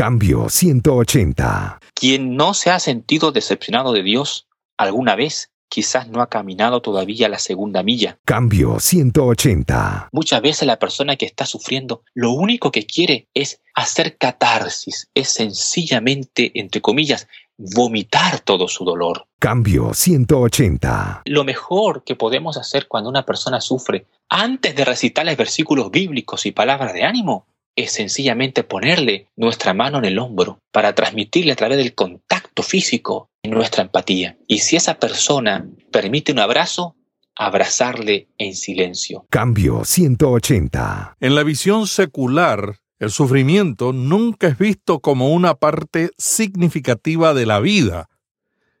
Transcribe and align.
Cambio 0.00 0.48
180. 0.48 1.78
Quien 1.92 2.34
no 2.34 2.54
se 2.54 2.70
ha 2.70 2.78
sentido 2.80 3.32
decepcionado 3.32 3.92
de 3.92 4.02
Dios 4.02 4.48
alguna 4.78 5.14
vez, 5.14 5.50
quizás 5.68 6.08
no 6.08 6.22
ha 6.22 6.30
caminado 6.30 6.80
todavía 6.80 7.28
la 7.28 7.38
segunda 7.38 7.82
milla. 7.82 8.18
Cambio 8.24 8.80
180. 8.80 10.08
Muchas 10.10 10.40
veces 10.40 10.66
la 10.66 10.78
persona 10.78 11.16
que 11.16 11.26
está 11.26 11.44
sufriendo 11.44 12.02
lo 12.14 12.32
único 12.32 12.72
que 12.72 12.86
quiere 12.86 13.28
es 13.34 13.60
hacer 13.74 14.16
catarsis, 14.16 15.10
es 15.12 15.28
sencillamente, 15.28 16.50
entre 16.54 16.80
comillas, 16.80 17.28
vomitar 17.58 18.40
todo 18.40 18.68
su 18.68 18.86
dolor. 18.86 19.26
Cambio 19.38 19.92
180. 19.92 21.24
Lo 21.26 21.44
mejor 21.44 22.04
que 22.04 22.16
podemos 22.16 22.56
hacer 22.56 22.88
cuando 22.88 23.10
una 23.10 23.26
persona 23.26 23.60
sufre, 23.60 24.06
antes 24.30 24.74
de 24.74 24.86
recitarles 24.86 25.36
versículos 25.36 25.90
bíblicos 25.90 26.46
y 26.46 26.52
palabras 26.52 26.94
de 26.94 27.04
ánimo, 27.04 27.44
es 27.76 27.92
sencillamente 27.92 28.64
ponerle 28.64 29.28
nuestra 29.36 29.74
mano 29.74 29.98
en 29.98 30.04
el 30.04 30.18
hombro 30.18 30.60
para 30.72 30.94
transmitirle 30.94 31.52
a 31.52 31.56
través 31.56 31.78
del 31.78 31.94
contacto 31.94 32.62
físico 32.62 33.30
nuestra 33.42 33.82
empatía. 33.82 34.36
Y 34.46 34.58
si 34.58 34.76
esa 34.76 34.98
persona 34.98 35.66
permite 35.90 36.32
un 36.32 36.38
abrazo, 36.38 36.96
abrazarle 37.36 38.28
en 38.38 38.54
silencio. 38.54 39.26
Cambio 39.30 39.84
180. 39.84 41.16
En 41.20 41.34
la 41.34 41.42
visión 41.42 41.86
secular, 41.86 42.76
el 42.98 43.10
sufrimiento 43.10 43.92
nunca 43.92 44.48
es 44.48 44.58
visto 44.58 45.00
como 45.00 45.32
una 45.32 45.54
parte 45.54 46.10
significativa 46.18 47.32
de 47.32 47.46
la 47.46 47.60
vida, 47.60 48.10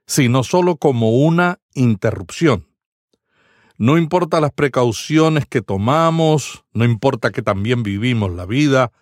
sino 0.06 0.42
solo 0.44 0.76
como 0.76 1.10
una 1.10 1.60
interrupción. 1.74 2.66
No 3.80 3.96
importa 3.96 4.42
las 4.42 4.52
precauciones 4.52 5.46
que 5.46 5.62
tomamos, 5.62 6.66
no 6.74 6.84
importa 6.84 7.30
que 7.30 7.40
también 7.40 7.82
vivimos 7.82 8.30
la 8.30 8.44
vida, 8.44 8.92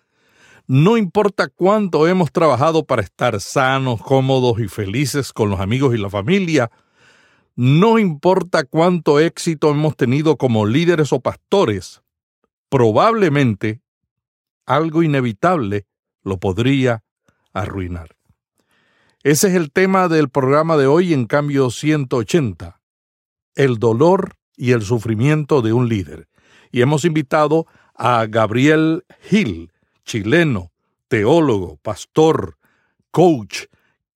no 0.67 0.95
importa 0.95 1.49
cuánto 1.49 2.07
hemos 2.07 2.31
trabajado 2.31 2.85
para 2.85 3.01
estar 3.01 3.41
sanos, 3.41 4.01
cómodos 4.01 4.57
y 4.61 4.69
felices 4.69 5.33
con 5.33 5.49
los 5.49 5.59
amigos 5.59 5.93
y 5.93 5.97
la 5.97 6.09
familia, 6.09 6.71
no 7.57 7.99
importa 7.99 8.63
cuánto 8.63 9.19
éxito 9.19 9.69
hemos 9.69 9.97
tenido 9.97 10.37
como 10.37 10.65
líderes 10.65 11.11
o 11.11 11.19
pastores, 11.19 12.01
probablemente 12.69 13.81
algo 14.65 15.03
inevitable 15.03 15.87
lo 16.23 16.39
podría 16.39 17.03
arruinar. 17.51 18.15
Ese 19.23 19.49
es 19.49 19.55
el 19.55 19.73
tema 19.73 20.07
del 20.07 20.29
programa 20.29 20.77
de 20.77 20.87
hoy 20.87 21.13
en 21.13 21.25
cambio 21.25 21.69
180, 21.69 22.79
el 23.55 23.77
dolor 23.77 24.38
y 24.59 24.73
el 24.73 24.81
sufrimiento 24.81 25.61
de 25.61 25.71
un 25.71 25.87
líder. 25.87 26.27
Y 26.71 26.81
hemos 26.81 27.05
invitado 27.05 27.65
a 27.95 28.25
Gabriel 28.27 29.05
Gil, 29.21 29.71
chileno, 30.03 30.71
teólogo, 31.07 31.77
pastor, 31.81 32.57
coach, 33.09 33.63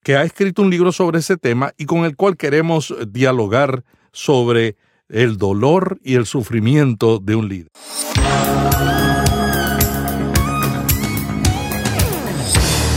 que 0.03 0.17
ha 0.17 0.23
escrito 0.23 0.61
un 0.61 0.69
libro 0.69 0.91
sobre 0.91 1.19
ese 1.19 1.37
tema 1.37 1.71
y 1.77 1.85
con 1.85 2.03
el 2.03 2.17
cual 2.17 2.35
queremos 2.35 2.93
dialogar 3.07 3.85
sobre 4.11 4.75
el 5.07 5.37
dolor 5.37 5.99
y 6.03 6.15
el 6.15 6.25
sufrimiento 6.25 7.19
de 7.19 7.35
un 7.35 7.47
líder. 7.47 7.69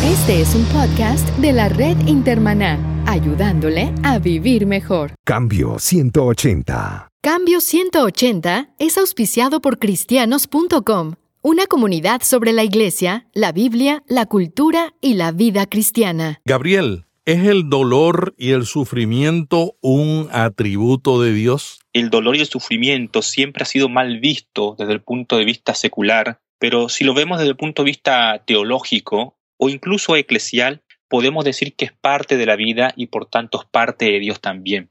Este 0.05 0.41
es 0.41 0.55
un 0.57 0.65
podcast 0.65 1.29
de 1.39 1.53
la 1.53 1.69
red 1.69 1.97
Intermaná, 2.09 3.05
ayudándole 3.07 3.93
a 4.03 4.19
vivir 4.19 4.67
mejor. 4.67 5.13
Cambio 5.25 5.79
180. 5.79 7.09
Cambio 7.27 7.61
180 7.61 8.77
es 8.79 8.97
auspiciado 8.97 9.61
por 9.61 9.81
cristianos.com, 9.81 11.15
una 11.43 11.67
comunidad 11.67 12.23
sobre 12.23 12.53
la 12.53 12.63
iglesia, 12.63 13.27
la 13.35 13.51
Biblia, 13.51 14.05
la 14.07 14.27
cultura 14.27 14.95
y 15.01 15.15
la 15.15 15.33
vida 15.33 15.67
cristiana. 15.67 16.41
Gabriel, 16.45 17.07
¿es 17.25 17.45
el 17.45 17.69
dolor 17.69 18.37
y 18.39 18.53
el 18.53 18.65
sufrimiento 18.65 19.75
un 19.81 20.29
atributo 20.31 21.21
de 21.21 21.33
Dios? 21.33 21.81
El 21.93 22.11
dolor 22.11 22.37
y 22.37 22.43
el 22.43 22.47
sufrimiento 22.47 23.23
siempre 23.23 23.65
ha 23.65 23.67
sido 23.67 23.89
mal 23.89 24.21
visto 24.21 24.77
desde 24.79 24.93
el 24.93 25.01
punto 25.01 25.37
de 25.37 25.47
vista 25.47 25.75
secular, 25.75 26.39
pero 26.61 26.89
si 26.89 27.03
lo 27.03 27.13
vemos 27.13 27.39
desde 27.39 27.51
el 27.51 27.57
punto 27.57 27.83
de 27.83 27.87
vista 27.87 28.45
teológico, 28.47 29.37
o 29.57 29.69
incluso 29.69 30.15
eclesial, 30.15 30.85
podemos 31.09 31.45
decir 31.45 31.75
que 31.75 31.87
es 31.87 31.93
parte 31.93 32.37
de 32.37 32.47
la 32.47 32.55
vida 32.55 32.95
y 32.95 33.07
por 33.07 33.27
tanto 33.27 33.61
es 33.61 33.69
parte 33.69 34.05
de 34.05 34.21
Dios 34.21 34.41
también. 34.41 34.91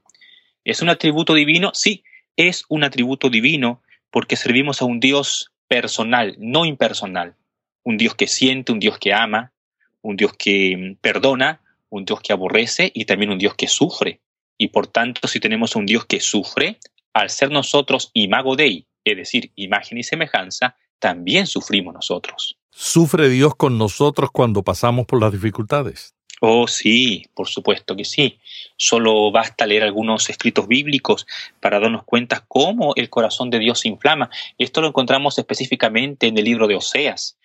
¿Es 0.64 0.82
un 0.82 0.90
atributo 0.90 1.32
divino? 1.32 1.70
Sí, 1.72 2.02
es 2.36 2.64
un 2.68 2.84
atributo 2.84 3.30
divino 3.30 3.82
porque 4.10 4.36
servimos 4.36 4.82
a 4.82 4.84
un 4.84 5.00
Dios 5.00 5.52
personal, 5.68 6.36
no 6.38 6.64
impersonal. 6.64 7.34
Un 7.82 7.96
Dios 7.96 8.14
que 8.14 8.26
siente, 8.26 8.72
un 8.72 8.80
Dios 8.80 8.98
que 8.98 9.12
ama, 9.12 9.52
un 10.02 10.16
Dios 10.16 10.32
que 10.38 10.76
mm, 10.76 10.96
perdona, 11.00 11.60
un 11.88 12.04
Dios 12.04 12.20
que 12.20 12.32
aborrece 12.32 12.90
y 12.94 13.04
también 13.04 13.30
un 13.30 13.38
Dios 13.38 13.54
que 13.54 13.68
sufre. 13.68 14.20
Y 14.58 14.68
por 14.68 14.86
tanto, 14.86 15.28
si 15.28 15.40
tenemos 15.40 15.76
un 15.76 15.86
Dios 15.86 16.06
que 16.06 16.20
sufre, 16.20 16.78
al 17.12 17.30
ser 17.30 17.50
nosotros 17.50 18.10
imago 18.14 18.56
Dei, 18.56 18.86
es 19.04 19.16
decir, 19.16 19.52
imagen 19.54 19.98
y 19.98 20.02
semejanza, 20.02 20.76
también 20.98 21.46
sufrimos 21.46 21.94
nosotros. 21.94 22.58
¿Sufre 22.70 23.28
Dios 23.28 23.54
con 23.54 23.78
nosotros 23.78 24.30
cuando 24.32 24.62
pasamos 24.62 25.06
por 25.06 25.20
las 25.20 25.32
dificultades? 25.32 26.15
Oh, 26.40 26.68
sí, 26.68 27.26
por 27.34 27.48
supuesto 27.48 27.96
que 27.96 28.04
sí. 28.04 28.38
Solo 28.76 29.30
basta 29.30 29.66
leer 29.66 29.84
algunos 29.84 30.28
escritos 30.28 30.68
bíblicos 30.68 31.26
para 31.60 31.80
darnos 31.80 32.04
cuenta 32.04 32.44
cómo 32.46 32.92
el 32.94 33.08
corazón 33.08 33.48
de 33.48 33.58
Dios 33.58 33.80
se 33.80 33.88
inflama. 33.88 34.28
Esto 34.58 34.82
lo 34.82 34.88
encontramos 34.88 35.38
específicamente 35.38 36.26
en 36.26 36.36
el 36.36 36.44
libro 36.44 36.66
de 36.66 36.76
Oseas. 36.76 37.38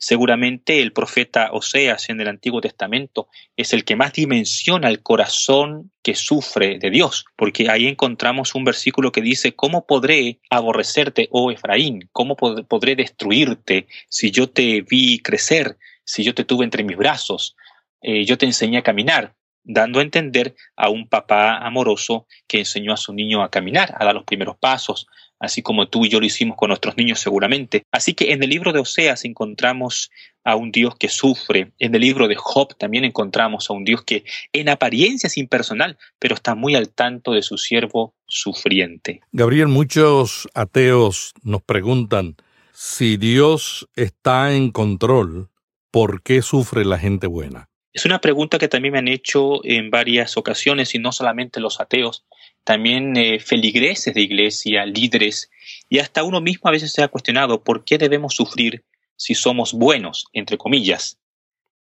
Seguramente 0.00 0.80
el 0.80 0.92
profeta 0.92 1.50
Oseas 1.52 2.08
en 2.08 2.20
el 2.20 2.28
Antiguo 2.28 2.60
Testamento 2.60 3.28
es 3.56 3.72
el 3.72 3.84
que 3.84 3.96
más 3.96 4.12
dimensiona 4.12 4.88
el 4.88 5.02
corazón 5.02 5.90
que 6.02 6.14
sufre 6.14 6.78
de 6.78 6.90
Dios, 6.90 7.24
porque 7.36 7.68
ahí 7.68 7.86
encontramos 7.86 8.54
un 8.54 8.64
versículo 8.64 9.10
que 9.10 9.20
dice, 9.20 9.56
¿cómo 9.56 9.86
podré 9.86 10.38
aborrecerte, 10.50 11.28
oh 11.32 11.50
Efraín? 11.50 12.08
¿Cómo 12.12 12.36
podré 12.36 12.94
destruirte 12.94 13.88
si 14.08 14.30
yo 14.30 14.48
te 14.48 14.82
vi 14.82 15.18
crecer, 15.18 15.76
si 16.04 16.22
yo 16.22 16.32
te 16.32 16.44
tuve 16.44 16.64
entre 16.64 16.84
mis 16.84 16.96
brazos? 16.96 17.56
Eh, 18.02 18.24
yo 18.24 18.38
te 18.38 18.46
enseñé 18.46 18.78
a 18.78 18.82
caminar, 18.82 19.34
dando 19.64 19.98
a 19.98 20.02
entender 20.02 20.54
a 20.76 20.88
un 20.88 21.08
papá 21.08 21.58
amoroso 21.58 22.26
que 22.46 22.60
enseñó 22.60 22.92
a 22.92 22.96
su 22.96 23.12
niño 23.12 23.42
a 23.42 23.50
caminar, 23.50 23.94
a 23.98 24.04
dar 24.04 24.14
los 24.14 24.24
primeros 24.24 24.56
pasos, 24.56 25.06
así 25.38 25.62
como 25.62 25.88
tú 25.88 26.04
y 26.04 26.08
yo 26.08 26.20
lo 26.20 26.26
hicimos 26.26 26.56
con 26.56 26.68
nuestros 26.68 26.96
niños 26.96 27.20
seguramente. 27.20 27.84
Así 27.92 28.14
que 28.14 28.32
en 28.32 28.42
el 28.42 28.50
libro 28.50 28.72
de 28.72 28.80
Oseas 28.80 29.24
encontramos 29.24 30.10
a 30.44 30.56
un 30.56 30.72
Dios 30.72 30.96
que 30.96 31.08
sufre, 31.08 31.72
en 31.78 31.94
el 31.94 32.00
libro 32.00 32.28
de 32.28 32.36
Job 32.36 32.76
también 32.78 33.04
encontramos 33.04 33.68
a 33.68 33.74
un 33.74 33.84
Dios 33.84 34.02
que 34.02 34.24
en 34.52 34.68
apariencia 34.68 35.26
es 35.26 35.36
impersonal, 35.36 35.98
pero 36.18 36.34
está 36.34 36.54
muy 36.54 36.74
al 36.74 36.88
tanto 36.88 37.32
de 37.32 37.42
su 37.42 37.58
siervo 37.58 38.14
sufriente. 38.26 39.20
Gabriel, 39.32 39.68
muchos 39.68 40.48
ateos 40.54 41.34
nos 41.42 41.62
preguntan 41.62 42.36
si 42.72 43.16
Dios 43.16 43.88
está 43.96 44.54
en 44.54 44.70
control, 44.70 45.50
¿por 45.90 46.22
qué 46.22 46.42
sufre 46.42 46.84
la 46.84 46.98
gente 46.98 47.26
buena? 47.26 47.68
Es 47.98 48.04
una 48.04 48.20
pregunta 48.20 48.60
que 48.60 48.68
también 48.68 48.92
me 48.92 49.00
han 49.00 49.08
hecho 49.08 49.58
en 49.64 49.90
varias 49.90 50.36
ocasiones 50.36 50.94
y 50.94 51.00
no 51.00 51.10
solamente 51.10 51.58
los 51.58 51.80
ateos, 51.80 52.24
también 52.62 53.16
eh, 53.16 53.40
feligreses 53.40 54.14
de 54.14 54.20
iglesia, 54.20 54.86
líderes, 54.86 55.50
y 55.88 55.98
hasta 55.98 56.22
uno 56.22 56.40
mismo 56.40 56.68
a 56.68 56.70
veces 56.70 56.92
se 56.92 57.02
ha 57.02 57.08
cuestionado 57.08 57.64
por 57.64 57.84
qué 57.84 57.98
debemos 57.98 58.36
sufrir 58.36 58.84
si 59.16 59.34
somos 59.34 59.72
buenos, 59.72 60.28
entre 60.32 60.56
comillas. 60.58 61.18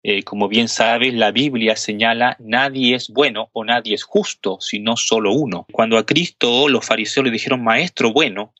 Eh, 0.03 0.22
como 0.22 0.47
bien 0.47 0.68
sabes, 0.68 1.16
la 1.16 1.31
Biblia 1.31 1.75
señala 1.75 2.38
nadie 2.40 2.94
es 2.94 3.09
bueno 3.09 3.50
o 3.51 3.66
nadie 3.66 3.95
es 3.95 4.03
justo, 4.03 4.59
sino 4.62 4.95
solo 4.97 5.34
uno. 5.34 5.66
Cuando 5.72 5.97
a 5.97 6.06
Cristo 6.06 6.69
los 6.69 6.85
fariseos 6.85 7.25
le 7.25 7.31
dijeron 7.31 7.63
maestro 7.63 8.13
bueno, 8.13 8.53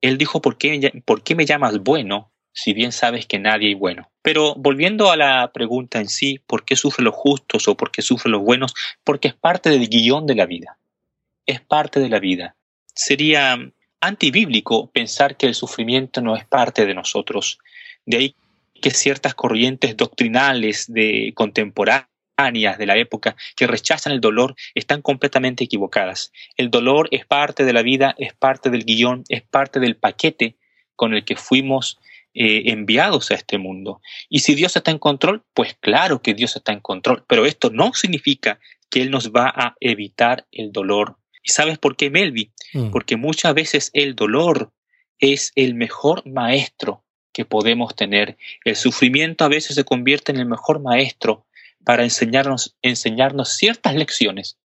él 0.00 0.18
dijo 0.18 0.42
¿por 0.42 0.58
qué, 0.58 0.92
¿por 1.04 1.22
qué 1.22 1.36
me 1.36 1.46
llamas 1.46 1.78
bueno 1.78 2.32
si 2.56 2.72
bien 2.72 2.90
sabes 2.90 3.26
que 3.26 3.38
nadie 3.38 3.72
es 3.72 3.78
bueno? 3.78 4.10
Pero 4.22 4.54
volviendo 4.56 5.12
a 5.12 5.16
la 5.16 5.52
pregunta 5.52 6.00
en 6.00 6.08
sí, 6.08 6.40
¿por 6.44 6.64
qué 6.64 6.74
sufren 6.74 7.04
los 7.04 7.14
justos 7.14 7.68
o 7.68 7.76
por 7.76 7.92
qué 7.92 8.02
sufren 8.02 8.32
los 8.32 8.42
buenos? 8.42 8.74
Porque 9.04 9.28
es 9.28 9.34
parte 9.34 9.70
del 9.70 9.88
guion 9.88 10.26
de 10.26 10.34
la 10.34 10.46
vida 10.46 10.78
es 11.46 11.60
parte 11.60 12.00
de 12.00 12.08
la 12.08 12.18
vida. 12.18 12.56
Sería 12.94 13.56
antibíblico 14.00 14.90
pensar 14.90 15.36
que 15.36 15.46
el 15.46 15.54
sufrimiento 15.54 16.20
no 16.20 16.36
es 16.36 16.44
parte 16.44 16.84
de 16.84 16.94
nosotros. 16.94 17.58
De 18.04 18.16
ahí 18.18 18.34
que 18.82 18.90
ciertas 18.90 19.34
corrientes 19.34 19.96
doctrinales 19.96 20.92
de 20.92 21.32
contemporáneas 21.34 22.10
de 22.78 22.86
la 22.86 22.98
época 22.98 23.36
que 23.54 23.66
rechazan 23.66 24.12
el 24.12 24.20
dolor 24.20 24.54
están 24.74 25.00
completamente 25.00 25.64
equivocadas. 25.64 26.32
El 26.56 26.70
dolor 26.70 27.08
es 27.10 27.24
parte 27.24 27.64
de 27.64 27.72
la 27.72 27.82
vida, 27.82 28.14
es 28.18 28.34
parte 28.34 28.68
del 28.68 28.84
guion, 28.84 29.24
es 29.28 29.42
parte 29.42 29.80
del 29.80 29.96
paquete 29.96 30.56
con 30.94 31.14
el 31.14 31.24
que 31.24 31.36
fuimos 31.36 31.98
eh, 32.36 32.64
enviados 32.66 33.30
a 33.32 33.34
este 33.34 33.58
mundo. 33.58 34.00
Y 34.28 34.40
si 34.40 34.54
Dios 34.54 34.76
está 34.76 34.92
en 34.92 34.98
control, 34.98 35.42
pues 35.54 35.76
claro 35.80 36.22
que 36.22 36.34
Dios 36.34 36.54
está 36.54 36.72
en 36.72 36.80
control, 36.80 37.24
pero 37.26 37.46
esto 37.46 37.70
no 37.70 37.92
significa 37.94 38.60
que 38.90 39.02
Él 39.02 39.10
nos 39.10 39.32
va 39.32 39.48
a 39.48 39.74
evitar 39.80 40.46
el 40.52 40.70
dolor 40.70 41.16
¿Y 41.46 41.52
sabes 41.52 41.78
por 41.78 41.96
qué, 41.96 42.10
Melvi? 42.10 42.50
Mm. 42.74 42.90
Porque 42.90 43.16
muchas 43.16 43.54
veces 43.54 43.90
el 43.94 44.16
dolor 44.16 44.72
es 45.20 45.52
el 45.54 45.74
mejor 45.74 46.26
maestro 46.26 47.04
que 47.32 47.44
podemos 47.44 47.94
tener. 47.94 48.36
El 48.64 48.74
sufrimiento 48.74 49.44
a 49.44 49.48
veces 49.48 49.76
se 49.76 49.84
convierte 49.84 50.32
en 50.32 50.38
el 50.38 50.46
mejor 50.46 50.80
maestro 50.80 51.46
para 51.84 52.02
enseñarnos, 52.02 52.76
enseñarnos 52.82 53.56
ciertas 53.56 53.94
lecciones 53.94 54.58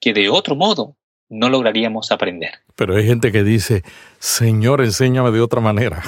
que 0.00 0.12
de 0.12 0.28
otro 0.28 0.54
modo 0.54 0.96
no 1.28 1.48
lograríamos 1.48 2.12
aprender. 2.12 2.52
Pero 2.76 2.96
hay 2.96 3.04
gente 3.04 3.32
que 3.32 3.42
dice, 3.42 3.82
Señor, 4.20 4.80
enséñame 4.80 5.32
de 5.32 5.40
otra 5.40 5.60
manera. 5.60 6.02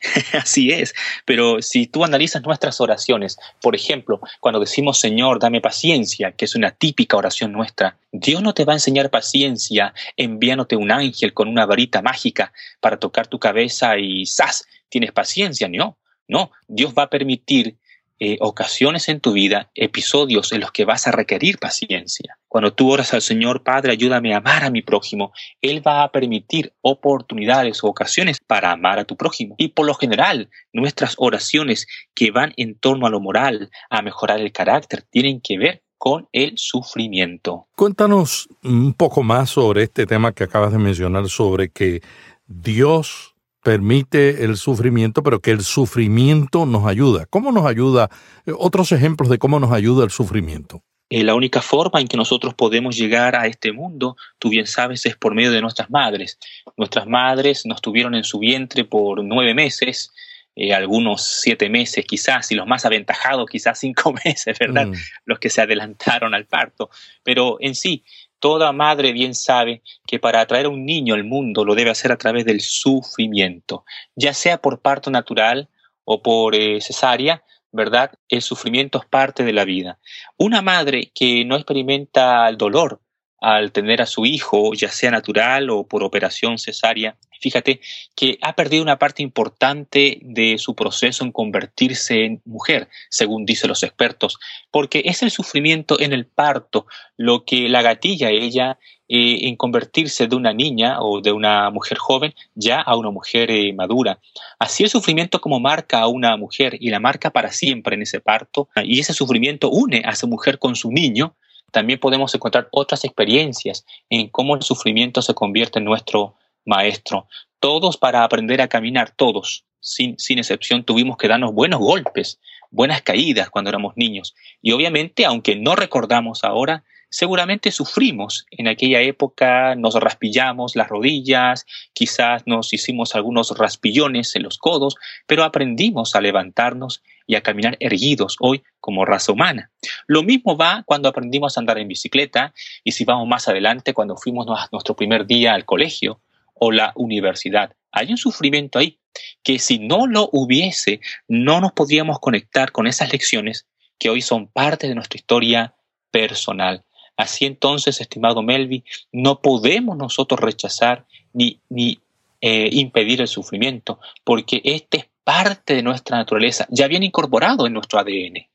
Así 0.32 0.70
es, 0.70 0.94
pero 1.24 1.60
si 1.60 1.86
tú 1.86 2.04
analizas 2.04 2.42
nuestras 2.42 2.80
oraciones, 2.80 3.38
por 3.60 3.74
ejemplo, 3.74 4.20
cuando 4.40 4.60
decimos 4.60 4.98
Señor, 4.98 5.38
dame 5.38 5.60
paciencia, 5.60 6.32
que 6.32 6.46
es 6.46 6.54
una 6.54 6.70
típica 6.70 7.16
oración 7.16 7.52
nuestra, 7.52 7.98
Dios 8.12 8.42
no 8.42 8.54
te 8.54 8.64
va 8.64 8.72
a 8.72 8.76
enseñar 8.76 9.10
paciencia 9.10 9.92
enviándote 10.16 10.76
un 10.76 10.90
ángel 10.90 11.34
con 11.34 11.48
una 11.48 11.66
varita 11.66 12.02
mágica 12.02 12.52
para 12.80 12.98
tocar 12.98 13.26
tu 13.26 13.38
cabeza 13.38 13.98
y 13.98 14.26
¡zas! 14.26 14.66
Tienes 14.88 15.12
paciencia, 15.12 15.68
no. 15.68 15.96
No, 16.26 16.52
Dios 16.68 16.94
va 16.96 17.04
a 17.04 17.10
permitir 17.10 17.76
eh, 18.22 18.36
ocasiones 18.40 19.08
en 19.08 19.18
tu 19.20 19.32
vida, 19.32 19.70
episodios 19.74 20.52
en 20.52 20.60
los 20.60 20.72
que 20.72 20.84
vas 20.84 21.06
a 21.06 21.10
requerir 21.10 21.58
paciencia. 21.58 22.36
Cuando 22.48 22.74
tú 22.74 22.92
oras 22.92 23.14
al 23.14 23.22
Señor, 23.22 23.62
Padre, 23.62 23.92
ayúdame 23.92 24.34
a 24.34 24.38
amar 24.38 24.62
a 24.62 24.70
mi 24.70 24.82
prójimo, 24.82 25.32
Él 25.62 25.82
va 25.86 26.02
a 26.02 26.12
permitir 26.12 26.74
oportunidades 26.82 27.82
o 27.82 27.88
ocasiones 27.88 28.38
para 28.46 28.72
amar 28.72 28.98
a 28.98 29.04
tu 29.04 29.16
prójimo. 29.16 29.54
Y 29.56 29.68
por 29.68 29.86
lo 29.86 29.94
general, 29.94 30.50
nuestras 30.74 31.14
oraciones 31.16 31.86
que 32.14 32.30
van 32.30 32.52
en 32.58 32.74
torno 32.74 33.06
a 33.06 33.10
lo 33.10 33.20
moral, 33.20 33.70
a 33.88 34.02
mejorar 34.02 34.38
el 34.40 34.52
carácter, 34.52 35.02
tienen 35.10 35.40
que 35.40 35.56
ver 35.56 35.82
con 35.96 36.28
el 36.32 36.52
sufrimiento. 36.56 37.68
Cuéntanos 37.74 38.48
un 38.62 38.92
poco 38.92 39.22
más 39.22 39.48
sobre 39.48 39.84
este 39.84 40.06
tema 40.06 40.32
que 40.32 40.44
acabas 40.44 40.72
de 40.72 40.78
mencionar, 40.78 41.26
sobre 41.30 41.70
que 41.70 42.02
Dios 42.46 43.34
permite 43.62 44.44
el 44.44 44.56
sufrimiento, 44.56 45.22
pero 45.22 45.40
que 45.40 45.50
el 45.50 45.62
sufrimiento 45.62 46.66
nos 46.66 46.86
ayuda. 46.86 47.26
¿Cómo 47.26 47.52
nos 47.52 47.66
ayuda? 47.66 48.08
Eh, 48.46 48.52
otros 48.56 48.92
ejemplos 48.92 49.28
de 49.28 49.38
cómo 49.38 49.60
nos 49.60 49.72
ayuda 49.72 50.04
el 50.04 50.10
sufrimiento. 50.10 50.82
Eh, 51.10 51.24
la 51.24 51.34
única 51.34 51.60
forma 51.60 52.00
en 52.00 52.06
que 52.06 52.16
nosotros 52.16 52.54
podemos 52.54 52.96
llegar 52.96 53.34
a 53.34 53.48
este 53.48 53.72
mundo, 53.72 54.16
tú 54.38 54.48
bien 54.48 54.66
sabes, 54.66 55.04
es 55.06 55.16
por 55.16 55.34
medio 55.34 55.50
de 55.50 55.60
nuestras 55.60 55.90
madres. 55.90 56.38
Nuestras 56.76 57.06
madres 57.08 57.66
nos 57.66 57.82
tuvieron 57.82 58.14
en 58.14 58.22
su 58.22 58.38
vientre 58.38 58.84
por 58.84 59.22
nueve 59.24 59.52
meses, 59.52 60.12
eh, 60.54 60.72
algunos 60.72 61.24
siete 61.24 61.68
meses 61.68 62.04
quizás, 62.06 62.52
y 62.52 62.54
los 62.54 62.66
más 62.66 62.86
aventajados 62.86 63.50
quizás 63.50 63.78
cinco 63.80 64.14
meses, 64.24 64.56
¿verdad? 64.58 64.86
Mm. 64.86 64.94
Los 65.24 65.40
que 65.40 65.50
se 65.50 65.60
adelantaron 65.60 66.32
al 66.32 66.46
parto. 66.46 66.90
Pero 67.24 67.56
en 67.60 67.74
sí, 67.74 68.04
Toda 68.40 68.72
madre 68.72 69.12
bien 69.12 69.34
sabe 69.34 69.82
que 70.06 70.18
para 70.18 70.40
atraer 70.40 70.66
a 70.66 70.70
un 70.70 70.84
niño 70.84 71.14
al 71.14 71.24
mundo 71.24 71.64
lo 71.64 71.74
debe 71.74 71.90
hacer 71.90 72.10
a 72.10 72.18
través 72.18 72.46
del 72.46 72.60
sufrimiento, 72.60 73.84
ya 74.16 74.34
sea 74.34 74.58
por 74.58 74.80
parto 74.80 75.10
natural 75.10 75.68
o 76.04 76.22
por 76.22 76.54
eh, 76.54 76.80
cesárea, 76.80 77.44
¿verdad? 77.70 78.12
El 78.28 78.42
sufrimiento 78.42 78.98
es 78.98 79.04
parte 79.04 79.44
de 79.44 79.52
la 79.52 79.64
vida. 79.64 79.98
Una 80.38 80.62
madre 80.62 81.12
que 81.14 81.44
no 81.44 81.54
experimenta 81.54 82.48
el 82.48 82.56
dolor 82.56 83.00
al 83.40 83.72
tener 83.72 84.02
a 84.02 84.06
su 84.06 84.26
hijo, 84.26 84.74
ya 84.74 84.90
sea 84.90 85.10
natural 85.10 85.70
o 85.70 85.84
por 85.86 86.04
operación 86.04 86.58
cesárea, 86.58 87.16
fíjate 87.40 87.80
que 88.14 88.38
ha 88.42 88.54
perdido 88.54 88.82
una 88.82 88.98
parte 88.98 89.22
importante 89.22 90.18
de 90.22 90.58
su 90.58 90.74
proceso 90.74 91.24
en 91.24 91.32
convertirse 91.32 92.24
en 92.24 92.42
mujer, 92.44 92.88
según 93.08 93.46
dicen 93.46 93.68
los 93.68 93.82
expertos, 93.82 94.38
porque 94.70 95.02
es 95.06 95.22
el 95.22 95.30
sufrimiento 95.30 95.98
en 95.98 96.12
el 96.12 96.26
parto 96.26 96.86
lo 97.16 97.44
que 97.44 97.68
la 97.68 97.82
gatilla 97.82 98.30
ella 98.30 98.78
eh, 99.08 99.48
en 99.48 99.56
convertirse 99.56 100.28
de 100.28 100.36
una 100.36 100.52
niña 100.52 101.00
o 101.00 101.20
de 101.20 101.32
una 101.32 101.70
mujer 101.70 101.98
joven 101.98 102.32
ya 102.54 102.80
a 102.80 102.96
una 102.96 103.10
mujer 103.10 103.50
eh, 103.50 103.72
madura. 103.72 104.20
Así 104.58 104.84
el 104.84 104.90
sufrimiento 104.90 105.40
como 105.40 105.58
marca 105.58 106.00
a 106.00 106.06
una 106.06 106.36
mujer 106.36 106.76
y 106.78 106.90
la 106.90 107.00
marca 107.00 107.30
para 107.30 107.50
siempre 107.50 107.96
en 107.96 108.02
ese 108.02 108.20
parto, 108.20 108.68
y 108.84 109.00
ese 109.00 109.12
sufrimiento 109.12 109.70
une 109.70 110.02
a 110.04 110.10
esa 110.10 110.26
mujer 110.26 110.58
con 110.58 110.76
su 110.76 110.92
niño, 110.92 111.34
también 111.70 111.98
podemos 111.98 112.34
encontrar 112.34 112.68
otras 112.72 113.04
experiencias 113.04 113.84
en 114.08 114.28
cómo 114.28 114.54
el 114.54 114.62
sufrimiento 114.62 115.22
se 115.22 115.34
convierte 115.34 115.78
en 115.78 115.84
nuestro 115.84 116.34
maestro. 116.64 117.26
Todos 117.58 117.96
para 117.96 118.24
aprender 118.24 118.60
a 118.60 118.68
caminar, 118.68 119.10
todos, 119.10 119.64
sin, 119.80 120.18
sin 120.18 120.38
excepción, 120.38 120.84
tuvimos 120.84 121.16
que 121.16 121.28
darnos 121.28 121.52
buenos 121.52 121.80
golpes, 121.80 122.38
buenas 122.70 123.02
caídas 123.02 123.50
cuando 123.50 123.70
éramos 123.70 123.94
niños. 123.96 124.34
Y 124.62 124.72
obviamente, 124.72 125.24
aunque 125.24 125.56
no 125.56 125.74
recordamos 125.76 126.44
ahora, 126.44 126.84
seguramente 127.10 127.72
sufrimos. 127.72 128.46
En 128.50 128.68
aquella 128.68 129.00
época 129.00 129.74
nos 129.74 129.94
raspillamos 129.94 130.76
las 130.76 130.88
rodillas, 130.88 131.66
quizás 131.92 132.44
nos 132.46 132.72
hicimos 132.72 133.14
algunos 133.14 133.56
raspillones 133.58 134.34
en 134.36 134.44
los 134.44 134.58
codos, 134.58 134.94
pero 135.26 135.44
aprendimos 135.44 136.14
a 136.14 136.20
levantarnos 136.20 137.02
y 137.26 137.34
a 137.34 137.42
caminar 137.42 137.76
erguidos 137.80 138.36
hoy 138.40 138.62
como 138.80 139.04
raza 139.04 139.32
humana. 139.32 139.70
Lo 140.06 140.22
mismo 140.22 140.56
va 140.56 140.82
cuando 140.86 141.08
aprendimos 141.08 141.56
a 141.56 141.60
andar 141.60 141.78
en 141.78 141.88
bicicleta 141.88 142.54
y 142.84 142.92
si 142.92 143.04
vamos 143.04 143.28
más 143.28 143.48
adelante 143.48 143.94
cuando 143.94 144.16
fuimos 144.16 144.46
a 144.48 144.68
nuestro 144.72 144.96
primer 144.96 145.26
día 145.26 145.54
al 145.54 145.64
colegio 145.64 146.20
o 146.54 146.72
la 146.72 146.92
universidad. 146.94 147.74
Hay 147.92 148.10
un 148.10 148.18
sufrimiento 148.18 148.78
ahí 148.78 148.98
que 149.42 149.58
si 149.58 149.78
no 149.78 150.06
lo 150.06 150.28
hubiese, 150.32 151.00
no 151.28 151.60
nos 151.60 151.72
podríamos 151.72 152.18
conectar 152.20 152.70
con 152.72 152.86
esas 152.86 153.12
lecciones 153.12 153.66
que 153.98 154.10
hoy 154.10 154.22
son 154.22 154.46
parte 154.46 154.88
de 154.88 154.94
nuestra 154.94 155.18
historia 155.18 155.74
personal. 156.10 156.84
Así 157.20 157.44
entonces, 157.44 158.00
estimado 158.00 158.42
Melvi, 158.42 158.82
no 159.12 159.40
podemos 159.40 159.96
nosotros 159.96 160.40
rechazar 160.40 161.04
ni, 161.34 161.60
ni 161.68 162.00
eh, 162.40 162.70
impedir 162.72 163.20
el 163.20 163.28
sufrimiento, 163.28 164.00
porque 164.24 164.62
este 164.64 164.96
es 164.96 165.06
parte 165.22 165.74
de 165.74 165.82
nuestra 165.82 166.16
naturaleza, 166.16 166.66
ya 166.70 166.88
bien 166.88 167.02
incorporado 167.02 167.66
en 167.66 167.74
nuestro 167.74 167.98
ADN. 167.98 168.48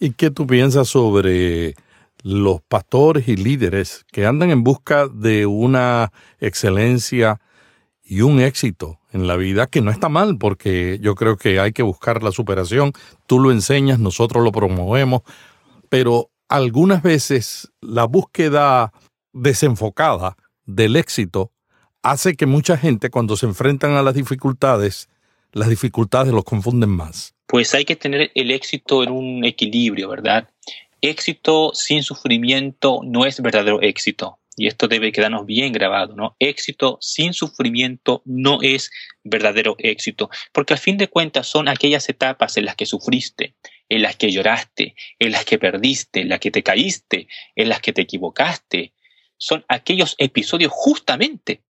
¿Y 0.00 0.12
qué 0.14 0.32
tú 0.32 0.48
piensas 0.48 0.88
sobre 0.88 1.76
los 2.24 2.60
pastores 2.62 3.28
y 3.28 3.36
líderes 3.36 4.04
que 4.10 4.26
andan 4.26 4.50
en 4.50 4.64
busca 4.64 5.06
de 5.06 5.46
una 5.46 6.12
excelencia 6.40 7.40
y 8.02 8.22
un 8.22 8.40
éxito 8.40 8.98
en 9.12 9.28
la 9.28 9.36
vida, 9.36 9.68
que 9.68 9.80
no 9.80 9.92
está 9.92 10.08
mal, 10.08 10.38
porque 10.38 10.98
yo 11.00 11.14
creo 11.14 11.36
que 11.36 11.60
hay 11.60 11.72
que 11.72 11.84
buscar 11.84 12.24
la 12.24 12.32
superación. 12.32 12.92
Tú 13.28 13.38
lo 13.38 13.52
enseñas, 13.52 14.00
nosotros 14.00 14.42
lo 14.42 14.50
promovemos, 14.50 15.22
pero 15.88 16.30
algunas 16.48 17.02
veces 17.02 17.70
la 17.80 18.04
búsqueda 18.04 18.92
desenfocada 19.32 20.36
del 20.64 20.96
éxito 20.96 21.52
hace 22.02 22.36
que 22.36 22.46
mucha 22.46 22.76
gente 22.76 23.10
cuando 23.10 23.36
se 23.36 23.46
enfrentan 23.46 23.92
a 23.92 24.02
las 24.02 24.14
dificultades, 24.14 25.08
las 25.52 25.68
dificultades 25.68 26.32
los 26.32 26.44
confunden 26.44 26.90
más. 26.90 27.34
Pues 27.46 27.74
hay 27.74 27.84
que 27.84 27.96
tener 27.96 28.30
el 28.34 28.50
éxito 28.50 29.02
en 29.02 29.10
un 29.10 29.44
equilibrio, 29.44 30.08
¿verdad? 30.08 30.48
Éxito 31.00 31.72
sin 31.74 32.02
sufrimiento 32.02 33.00
no 33.04 33.24
es 33.26 33.40
verdadero 33.40 33.80
éxito 33.82 34.38
y 34.58 34.66
esto 34.66 34.88
debe 34.88 35.12
quedarnos 35.12 35.46
bien 35.46 35.72
grabado, 35.72 36.16
¿no? 36.16 36.34
Éxito 36.40 36.98
sin 37.00 37.32
sufrimiento 37.32 38.22
no 38.24 38.58
es 38.60 38.90
verdadero 39.22 39.76
éxito, 39.78 40.30
porque 40.52 40.74
al 40.74 40.80
fin 40.80 40.98
de 40.98 41.08
cuentas 41.08 41.46
son 41.46 41.68
aquellas 41.68 42.08
etapas 42.08 42.56
en 42.56 42.64
las 42.64 42.74
que 42.74 42.86
sufriste, 42.86 43.54
en 43.88 44.02
las 44.02 44.16
que 44.16 44.30
lloraste, 44.30 44.94
en 45.18 45.32
las 45.32 45.44
que 45.44 45.58
perdiste, 45.58 46.20
en 46.20 46.28
las 46.28 46.40
que 46.40 46.50
te 46.50 46.62
caíste, 46.62 47.28
en 47.54 47.68
las 47.68 47.80
que 47.80 47.92
te 47.92 48.02
equivocaste. 48.02 48.92
Son 49.36 49.64
aquellos 49.68 50.14
episodios 50.18 50.72
justamente 50.72 51.62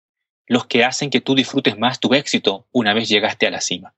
los 0.46 0.66
que 0.66 0.85
hacen 0.85 1.11
que 1.11 1.20
tú 1.20 1.35
disfrutes 1.35 1.78
más 1.78 2.00
tu 2.00 2.14
éxito 2.14 2.68
una 2.73 2.94
vez 2.94 3.08
llegaste 3.08 3.46
a 3.46 3.50
la 3.50 3.61
cima. 3.61 3.94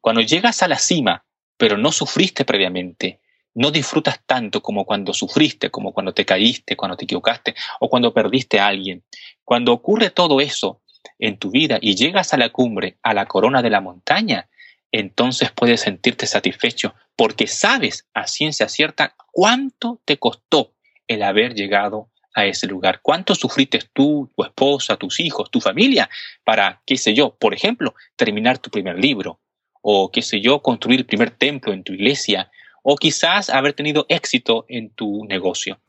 Cuando 0.00 0.20
llegas 0.20 0.62
a 0.62 0.68
la 0.68 0.78
cima, 0.78 1.24
pero 1.56 1.78
no 1.78 1.90
sufriste 1.90 2.44
previamente, 2.44 3.20
no 3.54 3.70
disfrutas 3.70 4.20
tanto 4.26 4.60
como 4.60 4.84
cuando 4.84 5.14
sufriste, 5.14 5.70
como 5.70 5.92
cuando 5.92 6.12
te 6.12 6.26
caíste, 6.26 6.76
cuando 6.76 6.96
te 6.96 7.04
equivocaste 7.04 7.54
o 7.80 7.88
cuando 7.88 8.12
perdiste 8.12 8.60
a 8.60 8.66
alguien. 8.66 9.02
Cuando 9.44 9.72
ocurre 9.72 10.10
todo 10.10 10.40
eso 10.40 10.82
en 11.18 11.38
tu 11.38 11.50
vida 11.50 11.78
y 11.80 11.94
llegas 11.94 12.34
a 12.34 12.36
la 12.36 12.50
cumbre, 12.50 12.98
a 13.02 13.14
la 13.14 13.26
corona 13.26 13.62
de 13.62 13.70
la 13.70 13.80
montaña, 13.80 14.50
entonces 14.98 15.50
puedes 15.50 15.82
sentirte 15.82 16.26
satisfecho 16.26 16.94
porque 17.16 17.46
sabes 17.46 18.06
a 18.14 18.26
ciencia 18.26 18.68
cierta 18.68 19.14
cuánto 19.32 20.00
te 20.04 20.18
costó 20.18 20.72
el 21.06 21.22
haber 21.22 21.54
llegado 21.54 22.10
a 22.34 22.46
ese 22.46 22.66
lugar, 22.66 23.00
cuánto 23.02 23.34
sufriste 23.34 23.80
tú, 23.92 24.30
tu 24.36 24.44
esposa, 24.44 24.96
tus 24.96 25.20
hijos, 25.20 25.50
tu 25.50 25.60
familia 25.60 26.08
para, 26.44 26.82
qué 26.86 26.96
sé 26.96 27.14
yo, 27.14 27.34
por 27.34 27.54
ejemplo, 27.54 27.94
terminar 28.16 28.58
tu 28.58 28.70
primer 28.70 28.98
libro 28.98 29.40
o, 29.80 30.10
qué 30.10 30.20
sé 30.20 30.40
yo, 30.40 30.60
construir 30.60 31.00
el 31.00 31.06
primer 31.06 31.30
templo 31.30 31.72
en 31.72 31.84
tu 31.84 31.92
iglesia 31.92 32.50
o 32.82 32.96
quizás 32.96 33.50
haber 33.50 33.72
tenido 33.72 34.06
éxito 34.08 34.64
en 34.68 34.90
tu 34.90 35.24
negocio. 35.26 35.80